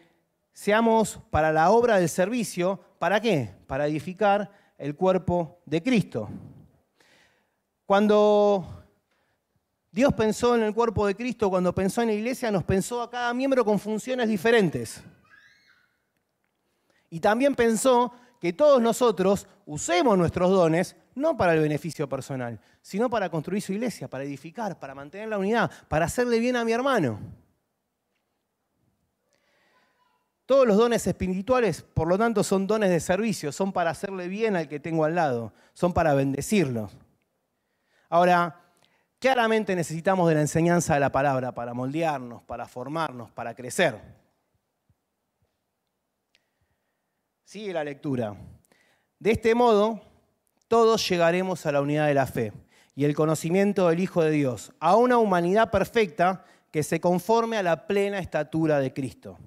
seamos 0.53 1.19
para 1.29 1.51
la 1.51 1.71
obra 1.71 1.97
del 1.97 2.09
servicio, 2.09 2.79
¿para 2.99 3.19
qué? 3.19 3.53
Para 3.67 3.87
edificar 3.87 4.51
el 4.77 4.95
cuerpo 4.95 5.59
de 5.65 5.83
Cristo. 5.83 6.29
Cuando 7.91 8.85
Dios 9.91 10.13
pensó 10.13 10.55
en 10.55 10.63
el 10.63 10.73
cuerpo 10.73 11.05
de 11.05 11.13
Cristo, 11.13 11.49
cuando 11.49 11.75
pensó 11.75 12.01
en 12.01 12.07
la 12.07 12.13
iglesia, 12.13 12.49
nos 12.49 12.63
pensó 12.63 13.01
a 13.01 13.09
cada 13.09 13.33
miembro 13.33 13.65
con 13.65 13.77
funciones 13.79 14.29
diferentes. 14.29 15.03
Y 17.09 17.19
también 17.19 17.53
pensó 17.53 18.13
que 18.39 18.53
todos 18.53 18.81
nosotros 18.81 19.45
usemos 19.65 20.17
nuestros 20.17 20.51
dones 20.51 20.95
no 21.15 21.35
para 21.35 21.53
el 21.53 21.59
beneficio 21.59 22.07
personal, 22.07 22.61
sino 22.81 23.09
para 23.09 23.29
construir 23.29 23.61
su 23.61 23.73
iglesia, 23.73 24.07
para 24.07 24.23
edificar, 24.23 24.79
para 24.79 24.95
mantener 24.95 25.27
la 25.27 25.37
unidad, 25.37 25.69
para 25.89 26.05
hacerle 26.05 26.39
bien 26.39 26.55
a 26.55 26.63
mi 26.63 26.71
hermano. 26.71 27.19
Todos 30.45 30.65
los 30.65 30.77
dones 30.77 31.05
espirituales, 31.05 31.81
por 31.81 32.07
lo 32.07 32.17
tanto, 32.17 32.41
son 32.41 32.67
dones 32.67 32.89
de 32.89 33.01
servicio, 33.01 33.51
son 33.51 33.73
para 33.73 33.89
hacerle 33.89 34.29
bien 34.29 34.55
al 34.55 34.69
que 34.69 34.79
tengo 34.79 35.03
al 35.03 35.15
lado, 35.15 35.51
son 35.73 35.91
para 35.91 36.13
bendecirlos. 36.13 36.95
Ahora, 38.11 38.59
claramente 39.19 39.73
necesitamos 39.73 40.27
de 40.27 40.35
la 40.35 40.41
enseñanza 40.41 40.95
de 40.95 40.99
la 40.99 41.13
palabra 41.13 41.53
para 41.53 41.73
moldearnos, 41.73 42.43
para 42.43 42.67
formarnos, 42.67 43.31
para 43.31 43.55
crecer. 43.55 43.97
Sigue 47.45 47.71
la 47.71 47.85
lectura. 47.85 48.35
De 49.17 49.31
este 49.31 49.55
modo, 49.55 50.01
todos 50.67 51.07
llegaremos 51.07 51.65
a 51.65 51.71
la 51.71 51.79
unidad 51.79 52.07
de 52.07 52.13
la 52.13 52.25
fe 52.25 52.51
y 52.95 53.05
el 53.05 53.15
conocimiento 53.15 53.87
del 53.87 54.01
Hijo 54.01 54.21
de 54.21 54.31
Dios, 54.31 54.73
a 54.81 54.97
una 54.97 55.17
humanidad 55.17 55.71
perfecta 55.71 56.43
que 56.69 56.83
se 56.83 56.99
conforme 56.99 57.55
a 57.55 57.63
la 57.63 57.87
plena 57.87 58.19
estatura 58.19 58.79
de 58.79 58.91
Cristo. 58.91 59.39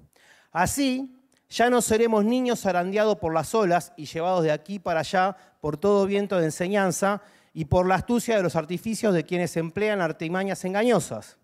Así, 0.51 1.15
ya 1.49 1.69
no 1.69 1.83
seremos 1.83 2.25
niños 2.25 2.61
zarandeados 2.61 3.19
por 3.19 3.31
las 3.31 3.53
olas 3.53 3.93
y 3.95 4.05
llevados 4.05 4.43
de 4.43 4.51
aquí 4.51 4.79
para 4.79 5.01
allá 5.01 5.37
por 5.61 5.77
todo 5.77 6.07
viento 6.07 6.39
de 6.39 6.45
enseñanza, 6.45 7.21
y 7.57 7.65
por 7.65 7.87
la 7.87 7.95
astucia 7.95 8.35
de 8.35 8.43
los 8.43 8.57
artificios 8.57 9.13
de 9.13 9.23
quienes 9.23 9.55
emplean 9.55 10.01
artimañas 10.01 10.65
engañosas. 10.65 11.37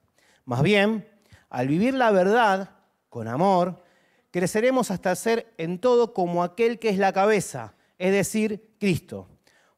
Más 0.43 0.62
bien, 0.62 1.08
al 1.50 1.69
vivir 1.69 1.93
la 1.93 2.12
verdad 2.12 2.71
con 3.08 3.30
amor, 3.30 3.82
creceremos 4.30 4.91
hasta 4.91 5.15
ser 5.15 5.54
en 5.58 5.80
todo 5.80 6.13
como 6.13 6.43
aquel 6.43 6.80
que 6.80 6.89
es 6.89 6.97
la 6.97 7.13
cabeza, 7.13 7.76
es 7.97 8.12
decir, 8.12 8.76
Cristo. 8.78 9.30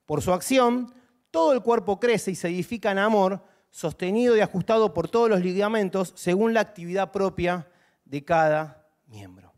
Por 0.08 0.24
su 0.24 0.34
acción, 0.34 0.92
todo 1.30 1.54
el 1.54 1.62
cuerpo 1.62 2.00
crece 2.00 2.32
y 2.32 2.36
se 2.36 2.48
edifica 2.48 2.90
en 2.90 2.98
amor, 2.98 3.44
sostenido 3.70 4.36
y 4.36 4.40
ajustado 4.40 4.92
por 4.92 5.10
todos 5.10 5.30
los 5.30 5.42
ligamentos 5.42 6.14
según 6.16 6.56
la 6.56 6.62
actividad 6.62 7.12
propia 7.12 7.68
de 8.06 8.26
cada 8.26 8.88
miembro. 9.06 9.54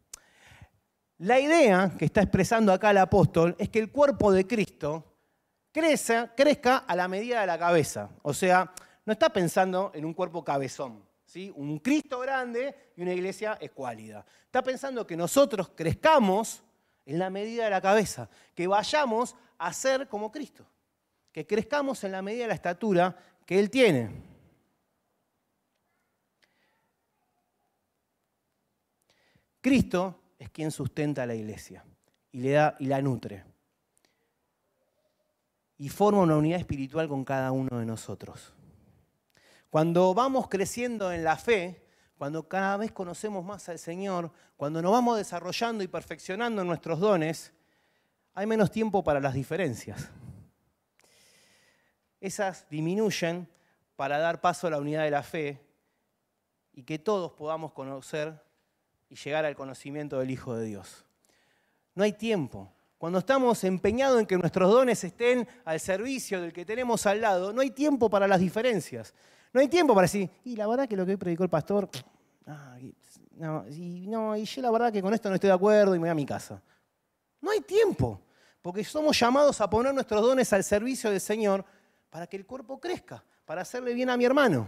La 1.19 1.39
idea 1.39 1.93
que 1.97 2.03
está 2.03 2.21
expresando 2.21 2.73
acá 2.73 2.91
el 2.91 2.97
apóstol 2.97 3.55
es 3.59 3.69
que 3.69 3.79
el 3.79 3.93
cuerpo 3.93 4.33
de 4.33 4.45
Cristo 4.45 5.14
crezca, 6.35 6.77
a 6.87 6.95
la 6.95 7.07
medida 7.07 7.41
de 7.41 7.47
la 7.47 7.59
cabeza. 7.59 8.09
O 8.21 8.33
sea, 8.33 8.71
no 9.05 9.11
está 9.11 9.29
pensando 9.29 9.91
en 9.93 10.05
un 10.05 10.13
cuerpo 10.13 10.43
cabezón, 10.43 11.03
¿sí? 11.25 11.51
un 11.53 11.79
Cristo 11.79 12.19
grande 12.19 12.91
y 12.95 13.01
una 13.01 13.13
iglesia 13.13 13.57
escuálida. 13.59 14.25
Está 14.45 14.63
pensando 14.63 15.05
que 15.05 15.17
nosotros 15.17 15.71
crezcamos 15.75 16.63
en 17.05 17.19
la 17.19 17.29
medida 17.29 17.65
de 17.65 17.69
la 17.71 17.81
cabeza, 17.81 18.29
que 18.53 18.67
vayamos 18.67 19.35
a 19.57 19.73
ser 19.73 20.07
como 20.07 20.31
Cristo, 20.31 20.65
que 21.31 21.45
crezcamos 21.45 22.03
en 22.05 22.13
la 22.13 22.21
medida 22.21 22.43
de 22.43 22.49
la 22.49 22.55
estatura 22.55 23.17
que 23.45 23.59
Él 23.59 23.69
tiene. 23.69 24.09
Cristo 29.59 30.21
es 30.39 30.49
quien 30.51 30.71
sustenta 30.71 31.23
a 31.23 31.25
la 31.25 31.35
iglesia 31.35 31.83
y, 32.31 32.39
le 32.39 32.51
da, 32.51 32.75
y 32.79 32.85
la 32.85 33.01
nutre. 33.01 33.54
Y 35.77 35.89
forma 35.89 36.21
una 36.21 36.37
unidad 36.37 36.59
espiritual 36.59 37.07
con 37.07 37.25
cada 37.25 37.51
uno 37.51 37.79
de 37.79 37.85
nosotros. 37.85 38.53
Cuando 39.69 40.13
vamos 40.13 40.47
creciendo 40.47 41.11
en 41.11 41.23
la 41.23 41.35
fe, 41.35 41.85
cuando 42.17 42.47
cada 42.47 42.77
vez 42.77 42.91
conocemos 42.91 43.43
más 43.43 43.67
al 43.67 43.77
Señor, 43.77 44.31
cuando 44.55 44.81
nos 44.81 44.91
vamos 44.91 45.17
desarrollando 45.17 45.83
y 45.83 45.87
perfeccionando 45.87 46.63
nuestros 46.63 46.99
dones, 46.99 47.51
hay 48.33 48.45
menos 48.45 48.71
tiempo 48.71 49.03
para 49.03 49.19
las 49.19 49.33
diferencias. 49.33 50.09
Esas 52.21 52.67
disminuyen 52.69 53.49
para 53.95 54.17
dar 54.17 54.41
paso 54.41 54.67
a 54.67 54.69
la 54.69 54.79
unidad 54.79 55.03
de 55.03 55.11
la 55.11 55.23
fe 55.23 55.61
y 56.73 56.83
que 56.83 56.99
todos 56.99 57.33
podamos 57.33 57.71
conocer 57.71 58.41
y 59.09 59.15
llegar 59.15 59.45
al 59.45 59.55
conocimiento 59.55 60.19
del 60.19 60.31
Hijo 60.31 60.55
de 60.55 60.65
Dios. 60.65 61.05
No 61.93 62.03
hay 62.03 62.13
tiempo. 62.13 62.74
Cuando 63.05 63.19
estamos 63.19 63.63
empeñados 63.63 64.19
en 64.19 64.25
que 64.25 64.35
nuestros 64.35 64.67
dones 64.67 65.03
estén 65.03 65.47
al 65.63 65.79
servicio 65.79 66.41
del 66.41 66.51
que 66.51 66.65
tenemos 66.65 67.05
al 67.05 67.21
lado, 67.21 67.53
no 67.53 67.61
hay 67.61 67.69
tiempo 67.69 68.09
para 68.09 68.27
las 68.27 68.39
diferencias. 68.39 69.13
No 69.53 69.61
hay 69.61 69.67
tiempo 69.67 69.93
para 69.93 70.05
decir, 70.05 70.27
y 70.43 70.55
la 70.55 70.65
verdad 70.65 70.89
que 70.89 70.95
lo 70.95 71.05
que 71.05 71.11
hoy 71.11 71.17
predicó 71.17 71.43
el 71.43 71.51
pastor, 71.51 71.87
ah, 72.47 72.79
no, 73.35 73.63
y, 73.67 74.07
yo 74.43 74.61
la 74.63 74.71
verdad 74.71 74.91
que 74.91 75.03
con 75.03 75.13
esto 75.13 75.29
no 75.29 75.35
estoy 75.35 75.49
de 75.49 75.53
acuerdo 75.53 75.93
y 75.93 75.99
me 75.99 76.05
voy 76.05 76.09
a 76.09 76.15
mi 76.15 76.25
casa. 76.25 76.59
No 77.41 77.51
hay 77.51 77.61
tiempo, 77.61 78.19
porque 78.63 78.83
somos 78.83 79.19
llamados 79.19 79.61
a 79.61 79.69
poner 79.69 79.93
nuestros 79.93 80.23
dones 80.23 80.51
al 80.51 80.63
servicio 80.63 81.11
del 81.11 81.21
Señor 81.21 81.63
para 82.09 82.25
que 82.25 82.37
el 82.37 82.47
cuerpo 82.47 82.79
crezca, 82.79 83.23
para 83.45 83.61
hacerle 83.61 83.93
bien 83.93 84.09
a 84.09 84.17
mi 84.17 84.25
hermano. 84.25 84.65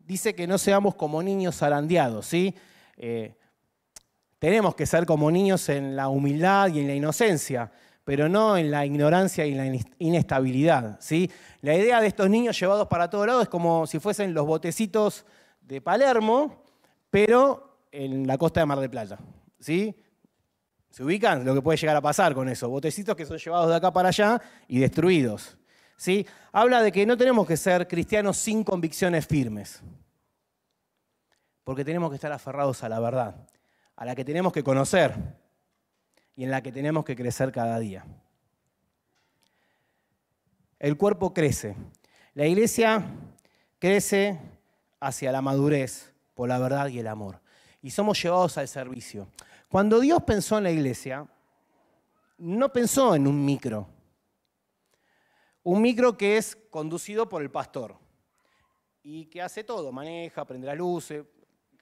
Dice 0.00 0.34
que 0.34 0.44
no 0.48 0.58
seamos 0.58 0.96
como 0.96 1.22
niños 1.22 1.56
zarandeados, 1.56 2.26
¿sí? 2.26 2.52
Eh, 2.96 3.36
tenemos 4.44 4.74
que 4.74 4.84
ser 4.84 5.06
como 5.06 5.30
niños 5.30 5.70
en 5.70 5.96
la 5.96 6.08
humildad 6.08 6.68
y 6.68 6.80
en 6.80 6.86
la 6.86 6.94
inocencia 6.94 7.72
pero 8.04 8.28
no 8.28 8.58
en 8.58 8.70
la 8.70 8.84
ignorancia 8.84 9.46
y 9.46 9.54
la 9.54 9.64
inestabilidad. 9.98 10.98
¿sí? 11.00 11.30
La 11.62 11.74
idea 11.74 12.02
de 12.02 12.08
estos 12.08 12.28
niños 12.28 12.60
llevados 12.60 12.86
para 12.86 13.08
todos 13.08 13.26
lados 13.26 13.44
es 13.44 13.48
como 13.48 13.86
si 13.86 13.98
fuesen 13.98 14.34
los 14.34 14.46
botecitos 14.46 15.24
de 15.62 15.80
Palermo, 15.80 16.62
pero 17.08 17.86
en 17.90 18.26
la 18.26 18.36
costa 18.36 18.60
de 18.60 18.66
Mar 18.66 18.80
del 18.80 18.90
Plata. 18.90 19.18
¿sí? 19.58 19.96
¿Se 20.90 21.02
ubican? 21.02 21.46
Lo 21.46 21.54
que 21.54 21.62
puede 21.62 21.78
llegar 21.78 21.96
a 21.96 22.02
pasar 22.02 22.34
con 22.34 22.46
eso. 22.50 22.68
Botecitos 22.68 23.16
que 23.16 23.24
son 23.24 23.38
llevados 23.38 23.70
de 23.70 23.76
acá 23.76 23.90
para 23.94 24.10
allá 24.10 24.38
y 24.68 24.78
destruidos. 24.78 25.56
¿sí? 25.96 26.26
Habla 26.52 26.82
de 26.82 26.92
que 26.92 27.06
no 27.06 27.16
tenemos 27.16 27.46
que 27.46 27.56
ser 27.56 27.88
cristianos 27.88 28.36
sin 28.36 28.62
convicciones 28.62 29.26
firmes, 29.26 29.80
porque 31.64 31.86
tenemos 31.86 32.10
que 32.10 32.16
estar 32.16 32.32
aferrados 32.32 32.84
a 32.84 32.90
la 32.90 33.00
verdad, 33.00 33.48
a 33.96 34.04
la 34.04 34.14
que 34.14 34.24
tenemos 34.24 34.52
que 34.52 34.62
conocer 34.62 35.14
y 36.36 36.44
en 36.44 36.50
la 36.50 36.62
que 36.62 36.72
tenemos 36.72 37.04
que 37.04 37.16
crecer 37.16 37.52
cada 37.52 37.78
día. 37.78 38.04
El 40.78 40.96
cuerpo 40.96 41.32
crece. 41.32 41.76
La 42.34 42.46
iglesia 42.46 43.04
crece 43.78 44.40
hacia 45.00 45.32
la 45.32 45.40
madurez 45.40 46.12
por 46.34 46.48
la 46.48 46.58
verdad 46.58 46.88
y 46.88 46.98
el 46.98 47.06
amor. 47.06 47.40
Y 47.80 47.90
somos 47.90 48.20
llevados 48.22 48.58
al 48.58 48.68
servicio. 48.68 49.28
Cuando 49.68 50.00
Dios 50.00 50.22
pensó 50.24 50.58
en 50.58 50.64
la 50.64 50.70
iglesia, 50.70 51.26
no 52.38 52.72
pensó 52.72 53.14
en 53.14 53.26
un 53.26 53.44
micro. 53.44 53.88
Un 55.62 55.80
micro 55.80 56.16
que 56.16 56.36
es 56.36 56.56
conducido 56.70 57.28
por 57.28 57.42
el 57.42 57.50
pastor 57.50 57.96
y 59.02 59.26
que 59.26 59.42
hace 59.42 59.64
todo, 59.64 59.92
maneja, 59.92 60.44
prende 60.44 60.66
las 60.66 60.76
luces, 60.76 61.24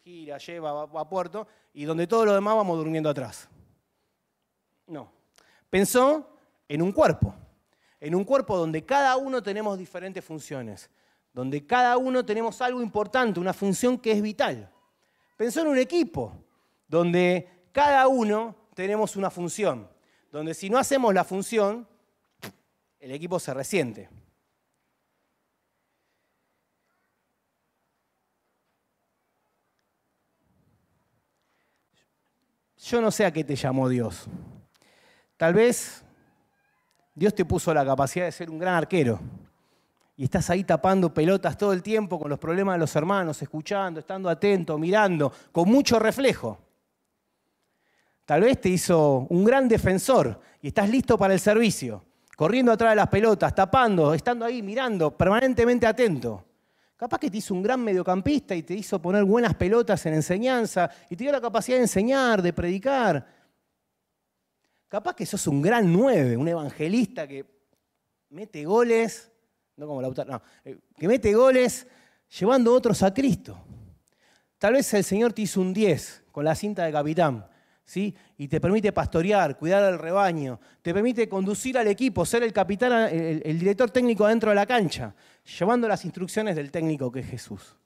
gira, 0.02 0.38
lleva, 0.38 0.86
va 0.86 1.00
a 1.00 1.08
puerto 1.08 1.46
y 1.72 1.84
donde 1.84 2.06
todo 2.06 2.26
lo 2.26 2.34
demás 2.34 2.56
vamos 2.56 2.76
durmiendo 2.76 3.08
atrás. 3.08 3.48
No. 4.86 5.10
Pensó 5.70 6.36
en 6.68 6.82
un 6.82 6.92
cuerpo, 6.92 7.34
en 8.00 8.14
un 8.14 8.24
cuerpo 8.24 8.56
donde 8.56 8.84
cada 8.84 9.16
uno 9.16 9.42
tenemos 9.42 9.78
diferentes 9.78 10.24
funciones, 10.24 10.90
donde 11.32 11.66
cada 11.66 11.96
uno 11.96 12.24
tenemos 12.24 12.60
algo 12.60 12.82
importante, 12.82 13.40
una 13.40 13.52
función 13.52 13.96
que 13.98 14.12
es 14.12 14.20
vital. 14.20 14.70
Pensó 15.36 15.60
en 15.60 15.68
un 15.68 15.78
equipo, 15.78 16.34
donde 16.88 17.48
cada 17.72 18.06
uno 18.08 18.54
tenemos 18.74 19.16
una 19.16 19.30
función, 19.30 19.88
donde 20.30 20.52
si 20.54 20.68
no 20.68 20.78
hacemos 20.78 21.14
la 21.14 21.24
función, 21.24 21.86
el 22.98 23.12
equipo 23.12 23.38
se 23.38 23.54
resiente. 23.54 24.08
Yo 32.82 33.00
no 33.00 33.12
sé 33.12 33.24
a 33.24 33.30
qué 33.30 33.44
te 33.44 33.54
llamó 33.54 33.88
Dios. 33.88 34.26
Tal 35.36 35.54
vez 35.54 36.04
Dios 37.14 37.32
te 37.34 37.44
puso 37.44 37.72
la 37.72 37.84
capacidad 37.84 38.24
de 38.24 38.32
ser 38.32 38.50
un 38.50 38.58
gran 38.58 38.74
arquero 38.74 39.20
y 40.16 40.24
estás 40.24 40.50
ahí 40.50 40.64
tapando 40.64 41.14
pelotas 41.14 41.56
todo 41.56 41.72
el 41.72 41.82
tiempo 41.82 42.18
con 42.18 42.28
los 42.28 42.38
problemas 42.38 42.74
de 42.74 42.80
los 42.80 42.94
hermanos, 42.96 43.40
escuchando, 43.40 44.00
estando 44.00 44.28
atento, 44.28 44.78
mirando, 44.78 45.32
con 45.52 45.68
mucho 45.68 45.98
reflejo. 45.98 46.58
Tal 48.24 48.42
vez 48.42 48.60
te 48.60 48.68
hizo 48.68 49.26
un 49.30 49.44
gran 49.44 49.68
defensor 49.68 50.40
y 50.60 50.68
estás 50.68 50.88
listo 50.88 51.16
para 51.16 51.34
el 51.34 51.40
servicio, 51.40 52.04
corriendo 52.36 52.72
atrás 52.72 52.92
de 52.92 52.96
las 52.96 53.08
pelotas, 53.08 53.54
tapando, 53.54 54.12
estando 54.12 54.44
ahí 54.44 54.60
mirando, 54.60 55.16
permanentemente 55.16 55.86
atento. 55.86 56.44
Capaz 57.02 57.18
que 57.18 57.32
te 57.32 57.38
hizo 57.38 57.52
un 57.52 57.64
gran 57.64 57.82
mediocampista 57.82 58.54
y 58.54 58.62
te 58.62 58.74
hizo 58.74 59.02
poner 59.02 59.24
buenas 59.24 59.56
pelotas 59.56 60.06
en 60.06 60.14
enseñanza 60.14 60.88
y 61.10 61.16
te 61.16 61.24
dio 61.24 61.32
la 61.32 61.40
capacidad 61.40 61.76
de 61.78 61.82
enseñar, 61.82 62.40
de 62.40 62.52
predicar. 62.52 63.26
Capaz 64.86 65.16
que 65.16 65.26
sos 65.26 65.44
un 65.48 65.60
gran 65.60 65.92
nueve, 65.92 66.36
un 66.36 66.46
evangelista 66.46 67.26
que 67.26 67.44
mete 68.28 68.64
goles, 68.64 69.32
no 69.78 69.88
como 69.88 70.00
Lautaro, 70.00 70.30
no, 70.30 70.42
eh, 70.64 70.78
que 70.96 71.08
mete 71.08 71.34
goles 71.34 71.88
llevando 72.38 72.72
otros 72.72 73.02
a 73.02 73.12
Cristo. 73.12 73.58
Tal 74.56 74.74
vez 74.74 74.94
el 74.94 75.02
Señor 75.02 75.32
te 75.32 75.42
hizo 75.42 75.60
un 75.60 75.74
10 75.74 76.26
con 76.30 76.44
la 76.44 76.54
cinta 76.54 76.84
de 76.84 76.92
capitán, 76.92 77.44
¿sí? 77.84 78.14
Y 78.38 78.46
te 78.46 78.60
permite 78.60 78.92
pastorear, 78.92 79.58
cuidar 79.58 79.82
al 79.82 79.98
rebaño, 79.98 80.60
te 80.80 80.94
permite 80.94 81.28
conducir 81.28 81.76
al 81.76 81.88
equipo, 81.88 82.24
ser 82.24 82.44
el 82.44 82.52
capitán, 82.52 83.12
el, 83.12 83.42
el 83.44 83.58
director 83.58 83.90
técnico 83.90 84.28
dentro 84.28 84.50
de 84.50 84.54
la 84.54 84.66
cancha, 84.66 85.16
llevando 85.44 85.88
las 85.88 86.04
instrucciones 86.04 86.56
del 86.56 86.70
técnico 86.70 87.10
que 87.10 87.20
es 87.20 87.26
Jesús. 87.26 87.76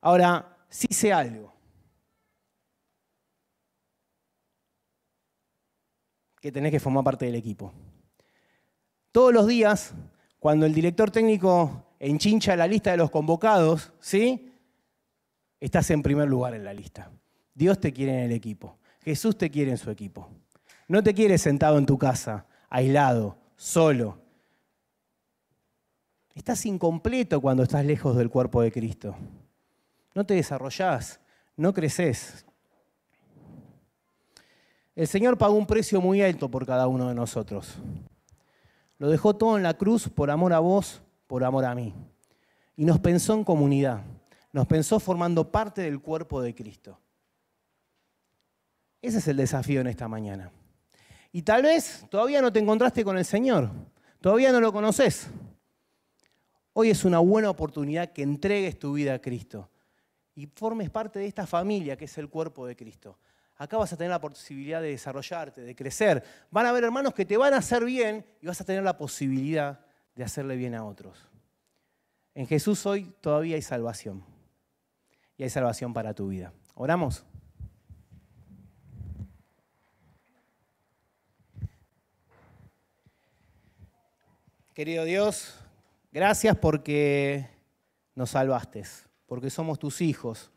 Ahora, 0.00 0.56
sí 0.68 0.88
sé 0.90 1.12
algo. 1.12 1.52
que 6.42 6.50
tenés 6.50 6.72
que 6.72 6.80
formar 6.80 7.04
parte 7.04 7.24
del 7.24 7.36
equipo. 7.36 7.72
Todos 9.12 9.32
los 9.32 9.46
días, 9.46 9.94
cuando 10.40 10.66
el 10.66 10.74
director 10.74 11.08
técnico 11.08 11.94
enchincha 12.00 12.56
la 12.56 12.66
lista 12.66 12.90
de 12.90 12.96
los 12.96 13.12
convocados, 13.12 13.92
¿sí? 14.00 14.52
Estás 15.60 15.88
en 15.92 16.02
primer 16.02 16.28
lugar 16.28 16.54
en 16.54 16.64
la 16.64 16.74
lista. 16.74 17.12
Dios 17.54 17.78
te 17.78 17.92
quiere 17.92 18.12
en 18.12 18.24
el 18.24 18.32
equipo. 18.32 18.76
Jesús 19.02 19.38
te 19.38 19.52
quiere 19.52 19.70
en 19.70 19.78
su 19.78 19.88
equipo. 19.88 20.28
No 20.88 21.00
te 21.00 21.14
quiere 21.14 21.38
sentado 21.38 21.78
en 21.78 21.86
tu 21.86 21.96
casa, 21.96 22.44
aislado, 22.68 23.38
solo. 23.54 24.21
Estás 26.34 26.64
incompleto 26.64 27.40
cuando 27.40 27.62
estás 27.62 27.84
lejos 27.84 28.16
del 28.16 28.30
cuerpo 28.30 28.62
de 28.62 28.72
Cristo. 28.72 29.14
No 30.14 30.24
te 30.24 30.34
desarrollás, 30.34 31.20
no 31.56 31.72
creces. 31.72 32.46
El 34.94 35.06
Señor 35.06 35.38
pagó 35.38 35.54
un 35.54 35.66
precio 35.66 36.00
muy 36.00 36.22
alto 36.22 36.50
por 36.50 36.66
cada 36.66 36.86
uno 36.86 37.08
de 37.08 37.14
nosotros. 37.14 37.74
Lo 38.98 39.10
dejó 39.10 39.34
todo 39.34 39.56
en 39.56 39.62
la 39.62 39.74
cruz 39.74 40.08
por 40.08 40.30
amor 40.30 40.52
a 40.52 40.58
vos, 40.58 41.02
por 41.26 41.44
amor 41.44 41.64
a 41.64 41.74
mí. 41.74 41.94
Y 42.76 42.84
nos 42.84 42.98
pensó 43.00 43.34
en 43.34 43.44
comunidad. 43.44 44.02
Nos 44.52 44.66
pensó 44.66 45.00
formando 45.00 45.50
parte 45.50 45.82
del 45.82 46.00
cuerpo 46.00 46.40
de 46.42 46.54
Cristo. 46.54 46.98
Ese 49.00 49.18
es 49.18 49.28
el 49.28 49.38
desafío 49.38 49.80
en 49.80 49.86
esta 49.88 50.08
mañana. 50.08 50.50
Y 51.32 51.42
tal 51.42 51.62
vez 51.62 52.06
todavía 52.10 52.42
no 52.42 52.52
te 52.52 52.60
encontraste 52.60 53.02
con 53.02 53.16
el 53.16 53.24
Señor. 53.24 53.70
Todavía 54.20 54.52
no 54.52 54.60
lo 54.60 54.72
conoces. 54.72 55.28
Hoy 56.74 56.90
es 56.90 57.04
una 57.04 57.18
buena 57.18 57.50
oportunidad 57.50 58.12
que 58.12 58.22
entregues 58.22 58.78
tu 58.78 58.94
vida 58.94 59.14
a 59.14 59.18
Cristo 59.20 59.70
y 60.34 60.46
formes 60.46 60.88
parte 60.88 61.18
de 61.18 61.26
esta 61.26 61.46
familia 61.46 61.96
que 61.96 62.06
es 62.06 62.18
el 62.18 62.30
cuerpo 62.30 62.66
de 62.66 62.76
Cristo. 62.76 63.18
Acá 63.56 63.76
vas 63.76 63.92
a 63.92 63.96
tener 63.96 64.10
la 64.10 64.20
posibilidad 64.20 64.80
de 64.80 64.88
desarrollarte, 64.88 65.60
de 65.60 65.76
crecer. 65.76 66.24
Van 66.50 66.66
a 66.66 66.70
haber 66.70 66.84
hermanos 66.84 67.14
que 67.14 67.26
te 67.26 67.36
van 67.36 67.52
a 67.52 67.58
hacer 67.58 67.84
bien 67.84 68.24
y 68.40 68.46
vas 68.46 68.60
a 68.60 68.64
tener 68.64 68.82
la 68.82 68.96
posibilidad 68.96 69.84
de 70.14 70.24
hacerle 70.24 70.56
bien 70.56 70.74
a 70.74 70.84
otros. 70.84 71.28
En 72.34 72.46
Jesús 72.46 72.86
hoy 72.86 73.12
todavía 73.20 73.56
hay 73.56 73.62
salvación. 73.62 74.24
Y 75.36 75.42
hay 75.42 75.50
salvación 75.50 75.92
para 75.92 76.14
tu 76.14 76.28
vida. 76.28 76.52
¿Oramos? 76.74 77.24
Querido 84.74 85.04
Dios, 85.04 85.61
gracias 86.12 86.56
porque 86.56 87.48
nos 88.14 88.30
salvaste, 88.30 88.84
porque 89.26 89.50
somos 89.50 89.78
tus 89.78 90.00
hijos, 90.00 90.52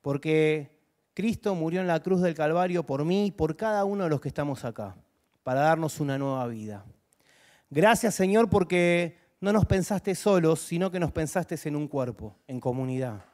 porque 0.00 0.78
Cristo 1.12 1.54
murió 1.54 1.80
en 1.80 1.86
la 1.86 2.00
cruz 2.00 2.22
del 2.22 2.34
Calvario 2.34 2.84
por 2.84 3.04
mí 3.04 3.26
y 3.26 3.30
por 3.30 3.56
cada 3.56 3.84
uno 3.84 4.04
de 4.04 4.10
los 4.10 4.20
que 4.20 4.28
estamos 4.28 4.64
acá, 4.64 4.96
para 5.42 5.60
darnos 5.60 6.00
una 6.00 6.16
nueva 6.16 6.46
vida. 6.46 6.84
Gracias 7.70 8.14
Señor 8.14 8.48
porque 8.48 9.18
no 9.40 9.52
nos 9.52 9.66
pensaste 9.66 10.14
solos, 10.14 10.60
sino 10.60 10.90
que 10.90 11.00
nos 11.00 11.12
pensaste 11.12 11.58
en 11.64 11.76
un 11.76 11.88
cuerpo, 11.88 12.34
en 12.46 12.60
comunidad. 12.60 13.24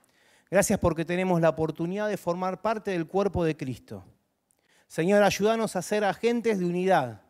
Gracias 0.51 0.81
porque 0.81 1.05
tenemos 1.05 1.41
la 1.41 1.51
oportunidad 1.51 2.09
de 2.09 2.17
formar 2.17 2.61
parte 2.61 2.91
del 2.91 3.07
cuerpo 3.07 3.45
de 3.45 3.57
Cristo. 3.57 4.05
Señor, 4.89 5.23
ayúdanos 5.23 5.77
a 5.77 5.83
ser 5.83 6.03
agentes 6.03 6.59
de 6.59 6.65
unidad, 6.65 7.23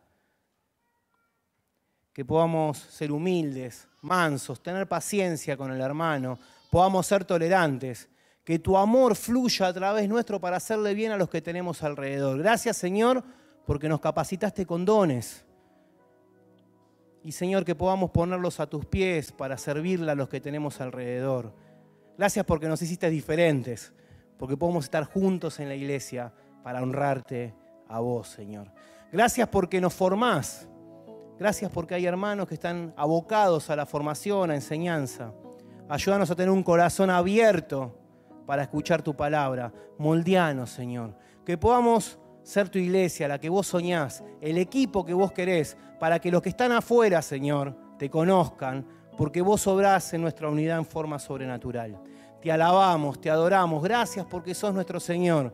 que 2.13 2.25
podamos 2.25 2.77
ser 2.77 3.11
humildes, 3.11 3.87
mansos, 4.01 4.61
tener 4.61 4.87
paciencia 4.87 5.55
con 5.55 5.71
el 5.71 5.81
hermano, 5.81 6.37
podamos 6.69 7.07
ser 7.07 7.25
tolerantes, 7.25 8.09
que 8.43 8.59
tu 8.59 8.77
amor 8.77 9.15
fluya 9.15 9.67
a 9.67 9.73
través 9.73 10.09
nuestro 10.09 10.39
para 10.39 10.57
hacerle 10.57 10.93
bien 10.93 11.11
a 11.11 11.17
los 11.17 11.29
que 11.29 11.41
tenemos 11.41 11.83
alrededor. 11.83 12.37
Gracias 12.39 12.77
Señor 12.77 13.23
porque 13.65 13.87
nos 13.87 14.01
capacitaste 14.01 14.65
con 14.65 14.83
dones. 14.83 15.45
Y 17.23 17.31
Señor, 17.33 17.63
que 17.63 17.75
podamos 17.75 18.09
ponerlos 18.09 18.59
a 18.59 18.67
tus 18.67 18.85
pies 18.85 19.31
para 19.31 19.57
servirle 19.57 20.11
a 20.11 20.15
los 20.15 20.27
que 20.27 20.41
tenemos 20.41 20.81
alrededor. 20.81 21.53
Gracias 22.17 22.45
porque 22.45 22.67
nos 22.67 22.81
hiciste 22.81 23.09
diferentes, 23.09 23.93
porque 24.39 24.57
podemos 24.57 24.85
estar 24.85 25.03
juntos 25.03 25.59
en 25.59 25.69
la 25.69 25.75
iglesia 25.75 26.33
para 26.63 26.81
honrarte 26.81 27.53
a 27.87 27.99
vos, 27.99 28.27
Señor. 28.27 28.71
Gracias 29.11 29.47
porque 29.49 29.79
nos 29.79 29.93
formás 29.93 30.67
Gracias 31.39 31.71
porque 31.71 31.95
hay 31.95 32.05
hermanos 32.05 32.47
que 32.47 32.53
están 32.53 32.93
abocados 32.95 33.69
a 33.69 33.75
la 33.75 33.85
formación, 33.85 34.51
a 34.51 34.55
enseñanza. 34.55 35.33
Ayúdanos 35.89 36.29
a 36.29 36.35
tener 36.35 36.51
un 36.51 36.63
corazón 36.63 37.09
abierto 37.09 37.97
para 38.45 38.63
escuchar 38.63 39.01
tu 39.01 39.15
palabra. 39.15 39.73
Moldeanos, 39.97 40.69
Señor. 40.69 41.15
Que 41.45 41.57
podamos 41.57 42.19
ser 42.43 42.69
tu 42.69 42.79
iglesia, 42.79 43.27
la 43.27 43.39
que 43.39 43.49
vos 43.49 43.67
soñás, 43.67 44.23
el 44.39 44.57
equipo 44.57 45.05
que 45.05 45.13
vos 45.13 45.31
querés, 45.31 45.77
para 45.99 46.19
que 46.19 46.31
los 46.31 46.41
que 46.41 46.49
están 46.49 46.71
afuera, 46.71 47.21
Señor, 47.21 47.75
te 47.97 48.09
conozcan, 48.09 48.85
porque 49.17 49.41
vos 49.41 49.65
obrás 49.67 50.13
en 50.13 50.21
nuestra 50.21 50.49
unidad 50.49 50.77
en 50.77 50.85
forma 50.85 51.19
sobrenatural. 51.19 51.99
Te 52.41 52.51
alabamos, 52.51 53.21
te 53.21 53.29
adoramos. 53.29 53.83
Gracias 53.83 54.25
porque 54.25 54.55
sos 54.55 54.73
nuestro 54.73 54.99
Señor, 54.99 55.53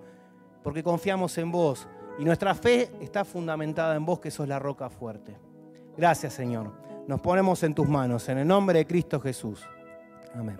porque 0.63 0.84
confiamos 0.84 1.38
en 1.38 1.52
vos. 1.52 1.88
Y 2.18 2.24
nuestra 2.24 2.56
fe 2.56 2.90
está 3.02 3.26
fundamentada 3.26 3.96
en 3.96 4.06
vos, 4.06 4.20
que 4.20 4.32
sos 4.32 4.48
la 4.48 4.58
roca 4.58 4.90
fuerte. 4.90 5.38
Gracias, 5.98 6.34
Señor. 6.34 6.72
Nos 7.08 7.22
ponemos 7.22 7.64
en 7.64 7.74
tus 7.74 7.88
manos, 7.88 8.30
en 8.30 8.38
el 8.38 8.48
nombre 8.48 8.80
de 8.80 8.86
Cristo 8.86 9.20
Jesús. 9.20 9.66
Amén. 10.36 10.58